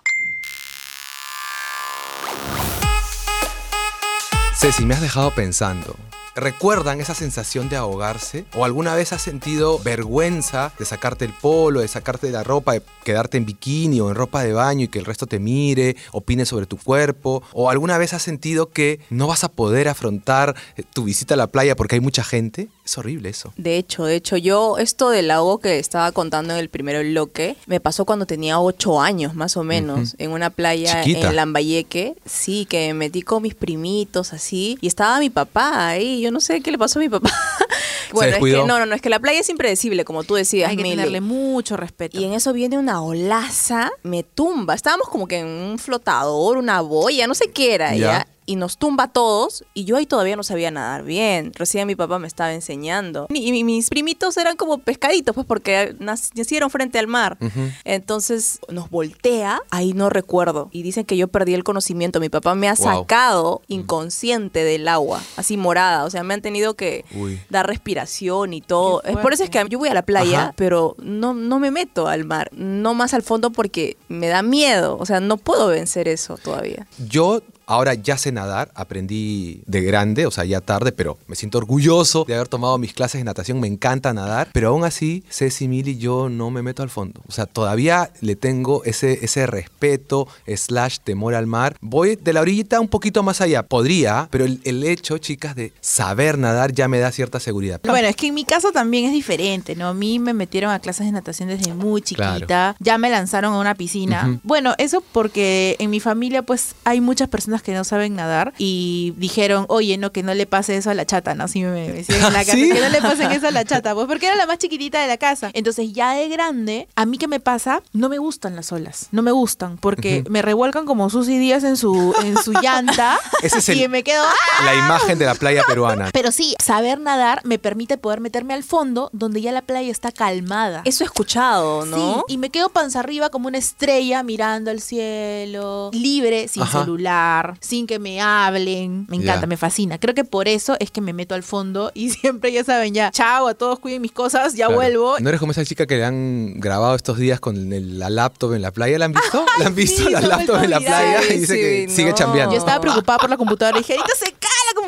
Ceci, 4.55 4.85
me 4.85 4.93
has 4.93 5.01
dejado 5.01 5.31
pensando. 5.31 5.95
¿Recuerdan 6.35 7.01
esa 7.01 7.15
sensación 7.15 7.69
de 7.69 7.75
ahogarse? 7.75 8.45
¿O 8.55 8.63
alguna 8.63 8.95
vez 8.95 9.11
has 9.13 9.21
sentido 9.21 9.79
vergüenza 9.79 10.71
de 10.79 10.85
sacarte 10.85 11.25
el 11.25 11.33
polo, 11.33 11.81
de 11.81 11.87
sacarte 11.87 12.29
la 12.31 12.43
ropa, 12.43 12.73
de 12.73 12.81
quedarte 13.03 13.37
en 13.37 13.45
bikini 13.45 13.99
o 13.99 14.09
en 14.09 14.15
ropa 14.15 14.43
de 14.43 14.53
baño 14.53 14.85
y 14.85 14.87
que 14.87 14.99
el 14.99 15.05
resto 15.05 15.25
te 15.25 15.39
mire, 15.39 15.95
opine 16.11 16.45
sobre 16.45 16.65
tu 16.65 16.77
cuerpo? 16.77 17.43
¿O 17.53 17.69
alguna 17.69 17.97
vez 17.97 18.13
has 18.13 18.21
sentido 18.21 18.71
que 18.71 18.99
no 19.09 19.27
vas 19.27 19.43
a 19.43 19.49
poder 19.49 19.89
afrontar 19.89 20.55
eh, 20.77 20.83
tu 20.93 21.03
visita 21.03 21.33
a 21.33 21.37
la 21.37 21.47
playa 21.47 21.75
porque 21.75 21.95
hay 21.95 22.01
mucha 22.01 22.23
gente? 22.23 22.69
Es 22.89 22.97
horrible 22.97 23.29
eso. 23.29 23.53
De 23.55 23.77
hecho, 23.77 24.05
de 24.05 24.15
hecho, 24.15 24.35
yo 24.35 24.79
esto 24.79 25.11
del 25.11 25.27
lago 25.27 25.59
que 25.59 25.77
estaba 25.77 26.11
contando 26.11 26.55
en 26.55 26.59
el 26.59 26.69
primer 26.69 27.05
bloque 27.05 27.55
me 27.67 27.79
pasó 27.79 28.03
cuando 28.03 28.25
tenía 28.25 28.59
ocho 28.59 28.99
años 28.99 29.35
más 29.35 29.57
o 29.57 29.63
menos, 29.63 30.15
en 30.17 30.31
una 30.31 30.49
playa 30.49 31.03
Chiquita. 31.03 31.29
en 31.29 31.35
Lambayeque. 31.35 32.15
Sí, 32.25 32.65
que 32.65 32.87
me 32.87 32.93
metí 32.95 33.21
con 33.21 33.43
mis 33.43 33.53
primitos 33.53 34.33
así 34.33 34.79
y 34.81 34.87
estaba 34.87 35.19
mi 35.19 35.29
papá 35.29 35.89
ahí. 35.89 36.19
Yo 36.21 36.31
no 36.31 36.39
sé 36.39 36.61
qué 36.61 36.71
le 36.71 36.79
pasó 36.79 36.97
a 36.97 37.03
mi 37.03 37.09
papá. 37.09 37.29
bueno, 38.11 38.37
es 38.37 38.43
que 38.43 38.65
no, 38.65 38.79
no, 38.79 38.87
no, 38.87 38.95
es 38.95 39.01
que 39.03 39.09
la 39.11 39.19
playa 39.19 39.39
es 39.39 39.49
impredecible, 39.49 40.03
como 40.03 40.23
tú 40.23 40.33
decías, 40.33 40.71
Hay 40.71 40.75
que 40.75 40.81
Mili. 40.81 40.95
tenerle 40.95 41.21
mucho 41.21 41.77
respeto. 41.77 42.19
Y 42.19 42.23
en 42.23 42.33
eso 42.33 42.53
viene 42.53 42.79
una 42.79 43.03
olaza, 43.03 43.91
me 44.01 44.23
tumba. 44.23 44.73
Estábamos 44.73 45.09
como 45.09 45.27
que 45.27 45.37
en 45.37 45.45
un 45.45 45.77
flotador, 45.77 46.57
una 46.57 46.81
boya, 46.81 47.27
no 47.27 47.35
sé 47.35 47.51
qué 47.51 47.75
era, 47.75 47.91
Ya. 47.95 47.99
¿ya? 47.99 48.27
Y 48.49 48.55
nos 48.55 48.77
tumba 48.79 49.03
a 49.03 49.07
todos. 49.09 49.63
Y 49.75 49.85
yo 49.85 49.95
ahí 49.97 50.07
todavía 50.07 50.35
no 50.35 50.41
sabía 50.43 50.71
nadar 50.71 51.03
bien. 51.03 51.51
Recién 51.55 51.85
mi 51.85 51.95
papá 51.95 52.17
me 52.17 52.27
estaba 52.27 52.51
enseñando. 52.53 53.27
Y, 53.29 53.53
y 53.53 53.63
mis 53.63 53.89
primitos 53.89 54.37
eran 54.37 54.55
como 54.57 54.79
pescaditos, 54.79 55.35
pues 55.35 55.45
porque 55.45 55.95
nac- 55.99 56.31
nacieron 56.35 56.69
frente 56.71 56.97
al 56.97 57.05
mar. 57.07 57.37
Entonces 57.85 58.59
nos 58.69 58.89
voltea, 58.89 59.61
ahí 59.71 59.93
no 59.93 60.09
recuerdo. 60.09 60.69
Y 60.71 60.81
dicen 60.83 61.05
que 61.05 61.17
yo 61.17 61.27
perdí 61.27 61.53
el 61.53 61.63
conocimiento. 61.63 62.19
Mi 62.19 62.29
papá 62.29 62.55
me 62.55 62.67
ha 62.67 62.73
Wow. 62.75 63.01
sacado 63.01 63.61
inconsciente 63.67 64.63
del 64.63 64.87
agua, 64.87 65.21
así 65.37 65.57
morada. 65.57 66.05
O 66.05 66.09
sea, 66.09 66.23
me 66.23 66.33
han 66.33 66.41
tenido 66.41 66.75
que 66.75 67.03
Uy. 67.15 67.39
dar 67.49 67.67
respiración 67.67 68.53
y 68.53 68.61
todo. 68.61 69.03
Es 69.03 69.17
por 69.17 69.33
eso 69.33 69.43
es 69.43 69.49
que 69.49 69.63
yo 69.69 69.79
voy 69.79 69.89
a 69.89 69.93
la 69.93 70.03
playa, 70.03 70.41
Ajá. 70.41 70.53
pero 70.55 70.95
no, 70.99 71.33
no 71.33 71.59
me 71.59 71.71
meto 71.71 72.07
al 72.07 72.25
mar, 72.25 72.49
no 72.53 72.93
más 72.93 73.13
al 73.13 73.21
fondo 73.23 73.49
porque 73.51 73.97
me 74.07 74.27
da 74.27 74.41
miedo. 74.41 74.97
O 74.99 75.05
sea, 75.05 75.19
no 75.19 75.37
puedo 75.37 75.67
vencer 75.67 76.07
eso 76.07 76.37
todavía. 76.37 76.87
Yo 77.07 77.41
ahora 77.69 77.93
ya 77.93 78.17
sé 78.17 78.31
nadar, 78.31 78.71
aprendí 78.73 79.61
de 79.67 79.81
grande, 79.81 80.25
o 80.25 80.31
sea, 80.31 80.43
ya 80.43 80.59
tarde, 80.59 80.91
pero 80.91 81.19
me 81.27 81.35
siento 81.35 81.59
orgulloso 81.59 82.25
de 82.27 82.33
haber 82.33 82.47
tomado 82.47 82.79
mis 82.79 82.93
clases 82.93 83.21
de 83.21 83.25
natación, 83.25 83.59
me 83.59 83.67
encanta 83.67 84.11
nadar, 84.11 84.49
pero 84.53 84.69
aún 84.69 84.83
así, 84.83 85.23
Ceci 85.29 85.67
Mili, 85.67 85.97
yo 85.97 86.29
no 86.29 86.49
me 86.49 86.63
meto 86.63 86.81
al 86.81 86.89
fondo. 86.89 87.21
O 87.27 87.31
sea, 87.31 87.45
todavía 87.45 88.09
le 88.21 88.35
tengo 88.35 88.83
ese, 88.85 89.23
ese 89.23 89.45
respeto, 89.45 90.27
slash 90.47 90.97
temor 91.03 91.35
al 91.35 91.45
mar. 91.45 91.77
Voy 91.79 92.15
de 92.15 92.33
la 92.33 92.41
orillita 92.41 92.79
un 92.79 92.87
poquito 92.87 93.21
más 93.21 93.39
allá, 93.39 93.61
podría, 93.61 94.27
pero 94.31 94.45
el, 94.45 94.59
el 94.63 94.83
hecho, 94.83 95.19
chicas, 95.19 95.55
de 95.55 95.71
saber 95.79 96.39
nadar 96.39 96.73
ya 96.73 96.87
me 96.87 96.97
da 96.97 97.11
cierta 97.11 97.39
seguridad. 97.39 97.79
Bueno, 97.83 98.07
es 98.07 98.15
que 98.15 98.27
en 98.27 98.33
mi 98.33 98.45
caso 98.45 98.71
también 98.71 99.05
es 99.05 99.13
diferente, 99.13 99.75
¿no? 99.75 99.89
A 99.89 99.93
mí 99.93 100.17
me 100.17 100.33
metieron 100.33 100.71
a 100.71 100.79
clases 100.79 101.05
de 101.05 101.11
natación 101.11 101.49
desde 101.49 101.75
muy 101.75 102.01
chiquita. 102.01 102.45
Claro. 102.47 102.75
Ya 102.79 102.97
me 102.97 103.11
lanzaron 103.11 103.53
a 103.53 103.59
una 103.59 103.75
piscina. 103.75 104.39
Bueno, 104.43 104.73
eso 104.79 105.03
porque 105.11 105.75
en 105.77 105.91
mi 105.91 105.99
familia 105.99 106.41
pues 106.41 106.73
hay 106.83 106.99
muchas 106.99 107.29
personas 107.29 107.58
personas 107.59 107.63
que 107.63 107.73
no 107.73 107.83
saben 107.83 108.15
nadar 108.15 108.53
y 108.57 109.13
dijeron, 109.17 109.65
oye, 109.69 109.97
no, 109.97 110.11
que 110.11 110.23
no 110.23 110.33
le 110.33 110.45
pase 110.45 110.77
eso 110.77 110.89
a 110.89 110.93
la 110.93 111.05
chata, 111.05 111.35
¿no? 111.35 111.43
Así 111.45 111.61
me, 111.63 111.71
me 111.71 111.91
decían 111.91 112.23
en 112.25 112.33
la 112.33 112.39
casa, 112.45 112.53
¿Sí? 112.53 112.69
que 112.71 112.79
no 112.81 112.89
le 112.89 113.01
pasen 113.01 113.31
eso 113.31 113.47
a 113.47 113.51
la 113.51 113.65
chata, 113.65 113.93
pues 113.93 114.07
porque 114.07 114.27
era 114.27 114.35
la 114.35 114.45
más 114.45 114.57
chiquitita 114.57 115.01
de 115.01 115.07
la 115.07 115.17
casa. 115.17 115.51
Entonces 115.53 115.91
ya 115.93 116.13
de 116.13 116.27
grande, 116.29 116.87
a 116.95 117.05
mí 117.05 117.17
que 117.17 117.27
me 117.27 117.39
pasa, 117.39 117.81
no 117.93 118.09
me 118.09 118.17
gustan 118.17 118.55
las 118.55 118.71
olas, 118.71 119.07
no 119.11 119.21
me 119.21 119.31
gustan, 119.31 119.77
porque 119.77 120.23
me 120.29 120.41
revuelcan 120.41 120.85
como 120.85 121.09
Susy 121.09 121.37
Díaz 121.37 121.63
en 121.63 121.77
su, 121.77 122.13
en 122.23 122.37
su 122.37 122.53
llanta 122.53 123.17
Ese 123.43 123.59
es 123.59 123.69
el- 123.69 123.81
y 123.81 123.87
me 123.87 124.03
quedo... 124.03 124.23
¡ah! 124.23 124.63
La 124.65 124.75
imagen 124.75 125.17
de 125.19 125.25
la 125.25 125.35
playa 125.35 125.63
peruana. 125.67 126.09
Pero 126.13 126.31
sí, 126.31 126.55
saber 126.63 126.99
nadar 126.99 127.41
me 127.43 127.59
permite 127.59 127.97
poder 127.97 128.19
meterme 128.21 128.53
al 128.53 128.63
fondo 128.63 129.09
donde 129.13 129.41
ya 129.41 129.51
la 129.51 129.61
playa 129.61 129.91
está 129.91 130.11
calmada. 130.11 130.81
Eso 130.85 131.03
he 131.03 131.07
escuchado, 131.07 131.85
¿no? 131.85 132.23
Sí, 132.27 132.33
y 132.33 132.37
me 132.37 132.49
quedo 132.49 132.69
panza 132.69 132.99
arriba 132.99 133.29
como 133.29 133.47
una 133.47 133.57
estrella 133.57 134.23
mirando 134.23 134.71
al 134.71 134.81
cielo, 134.81 135.89
libre, 135.93 136.47
sin 136.47 136.63
Ajá. 136.63 136.81
celular, 136.81 137.48
sin 137.59 137.87
que 137.87 137.99
me 137.99 138.21
hablen. 138.21 139.05
Me 139.09 139.17
encanta, 139.17 139.47
me 139.47 139.57
fascina. 139.57 139.97
Creo 139.99 140.13
que 140.15 140.23
por 140.23 140.47
eso 140.47 140.75
es 140.79 140.91
que 140.91 141.01
me 141.01 141.13
meto 141.13 141.35
al 141.35 141.43
fondo 141.43 141.91
y 141.93 142.09
siempre, 142.19 142.51
ya 142.51 142.63
saben, 142.63 142.93
ya, 142.93 143.11
chao, 143.11 143.47
a 143.47 143.53
todos 143.53 143.79
cuiden 143.79 144.01
mis 144.01 144.11
cosas, 144.11 144.53
ya 144.53 144.65
Claro. 144.67 144.75
vuelvo. 144.81 145.15
¿No 145.19 145.29
eres 145.29 145.39
como 145.39 145.51
esa 145.51 145.65
chica 145.65 145.85
que 145.85 145.95
le 145.97 146.05
han 146.05 146.59
grabado 146.59 146.95
estos 146.95 147.17
días 147.17 147.39
con 147.39 147.73
el- 147.73 147.99
la 147.99 148.09
laptop 148.09 148.53
en 148.53 148.61
la 148.61 148.71
playa? 148.71 148.97
¿La 148.99 149.05
han 149.05 149.13
visto? 149.13 149.45
¿La 149.59 149.67
han 149.67 149.75
visto 149.75 150.03
sí, 150.03 150.09
la 150.09 150.21
laptop 150.21 150.63
en 150.63 150.69
la 150.69 150.79
playa? 150.79 151.21
Y 151.33 151.39
dice 151.39 151.55
que 151.55 151.87
sigue 151.89 152.13
chambeando. 152.13 152.53
Yo 152.53 152.59
estaba 152.59 152.79
preocupada 152.81 153.19
por 153.19 153.29
la 153.29 153.37
computadora 153.37 153.77
y 153.77 153.81
dije, 153.81 153.93
ahorita 153.95 154.13
se 154.15 154.31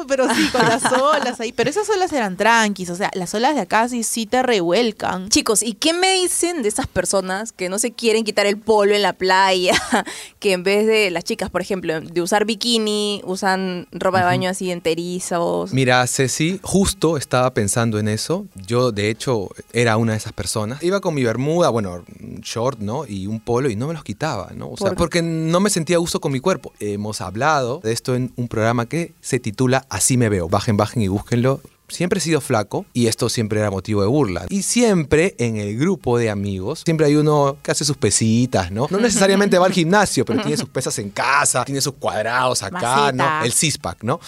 pero 0.07 0.33
sí, 0.33 0.47
con 0.51 0.67
las 0.67 0.83
olas 0.91 1.39
ahí. 1.39 1.51
Pero 1.51 1.69
esas 1.69 1.89
olas 1.89 2.11
eran 2.13 2.37
tranquis, 2.37 2.89
o 2.89 2.95
sea, 2.95 3.11
las 3.13 3.33
olas 3.33 3.55
de 3.55 3.61
acá 3.61 3.87
sí, 3.89 4.03
sí 4.03 4.25
te 4.25 4.43
revuelcan. 4.43 5.29
Chicos, 5.29 5.63
¿y 5.63 5.73
qué 5.73 5.93
me 5.93 6.13
dicen 6.13 6.61
de 6.61 6.69
esas 6.69 6.87
personas 6.87 7.51
que 7.51 7.69
no 7.69 7.79
se 7.79 7.91
quieren 7.91 8.23
quitar 8.23 8.45
el 8.45 8.57
polo 8.57 8.95
en 8.95 9.01
la 9.01 9.13
playa? 9.13 9.73
Que 10.39 10.53
en 10.53 10.63
vez 10.63 10.87
de 10.87 11.11
las 11.11 11.23
chicas, 11.23 11.51
por 11.51 11.61
ejemplo, 11.61 12.01
de 12.01 12.21
usar 12.21 12.45
bikini, 12.45 13.21
usan 13.25 13.87
ropa 13.91 14.19
de 14.19 14.25
baño 14.25 14.49
así 14.49 14.71
enterizos. 14.71 15.71
Mira, 15.71 16.05
Ceci, 16.07 16.59
justo 16.63 17.17
estaba 17.17 17.53
pensando 17.53 17.99
en 17.99 18.07
eso. 18.07 18.47
Yo, 18.55 18.91
de 18.91 19.09
hecho, 19.09 19.49
era 19.71 19.97
una 19.97 20.13
de 20.13 20.17
esas 20.17 20.33
personas. 20.33 20.81
Iba 20.81 20.99
con 20.99 21.13
mi 21.13 21.23
bermuda, 21.23 21.69
bueno, 21.69 22.03
un 22.19 22.41
short, 22.41 22.79
¿no? 22.79 23.05
Y 23.05 23.27
un 23.27 23.39
polo 23.39 23.69
y 23.69 23.75
no 23.75 23.87
me 23.87 23.93
los 23.93 24.03
quitaba, 24.03 24.51
¿no? 24.55 24.69
O 24.69 24.77
sea, 24.77 24.93
porque 24.93 25.21
no 25.21 25.59
me 25.59 25.69
sentía 25.69 25.97
a 25.97 25.99
gusto 25.99 26.19
con 26.19 26.31
mi 26.31 26.39
cuerpo. 26.39 26.73
Hemos 26.79 27.21
hablado 27.21 27.79
de 27.83 27.91
esto 27.91 28.15
en 28.15 28.33
un 28.35 28.47
programa 28.47 28.87
que 28.87 29.13
se 29.21 29.39
titula 29.39 29.85
Así 29.91 30.15
me 30.15 30.29
veo. 30.29 30.47
Bajen, 30.47 30.77
bajen 30.77 31.01
y 31.01 31.09
búsquenlo. 31.09 31.59
Siempre 31.91 32.19
he 32.19 32.21
sido 32.21 32.41
flaco 32.41 32.85
y 32.93 33.07
esto 33.07 33.29
siempre 33.29 33.59
era 33.59 33.69
motivo 33.69 34.01
de 34.01 34.07
burla. 34.07 34.45
Y 34.49 34.61
siempre 34.63 35.35
en 35.37 35.57
el 35.57 35.77
grupo 35.77 36.17
de 36.17 36.29
amigos, 36.29 36.81
siempre 36.85 37.05
hay 37.07 37.15
uno 37.15 37.57
que 37.61 37.71
hace 37.71 37.85
sus 37.85 37.97
pesitas, 37.97 38.71
¿no? 38.71 38.87
No 38.89 38.99
necesariamente 38.99 39.57
va 39.57 39.65
al 39.65 39.73
gimnasio, 39.73 40.25
pero 40.25 40.41
tiene 40.43 40.57
sus 40.57 40.69
pesas 40.69 40.97
en 40.99 41.09
casa, 41.09 41.65
tiene 41.65 41.81
sus 41.81 41.93
cuadrados 41.93 42.63
acá, 42.63 43.11
¿no? 43.11 43.43
El 43.43 43.51
six-pack, 43.51 44.03
¿no? 44.03 44.19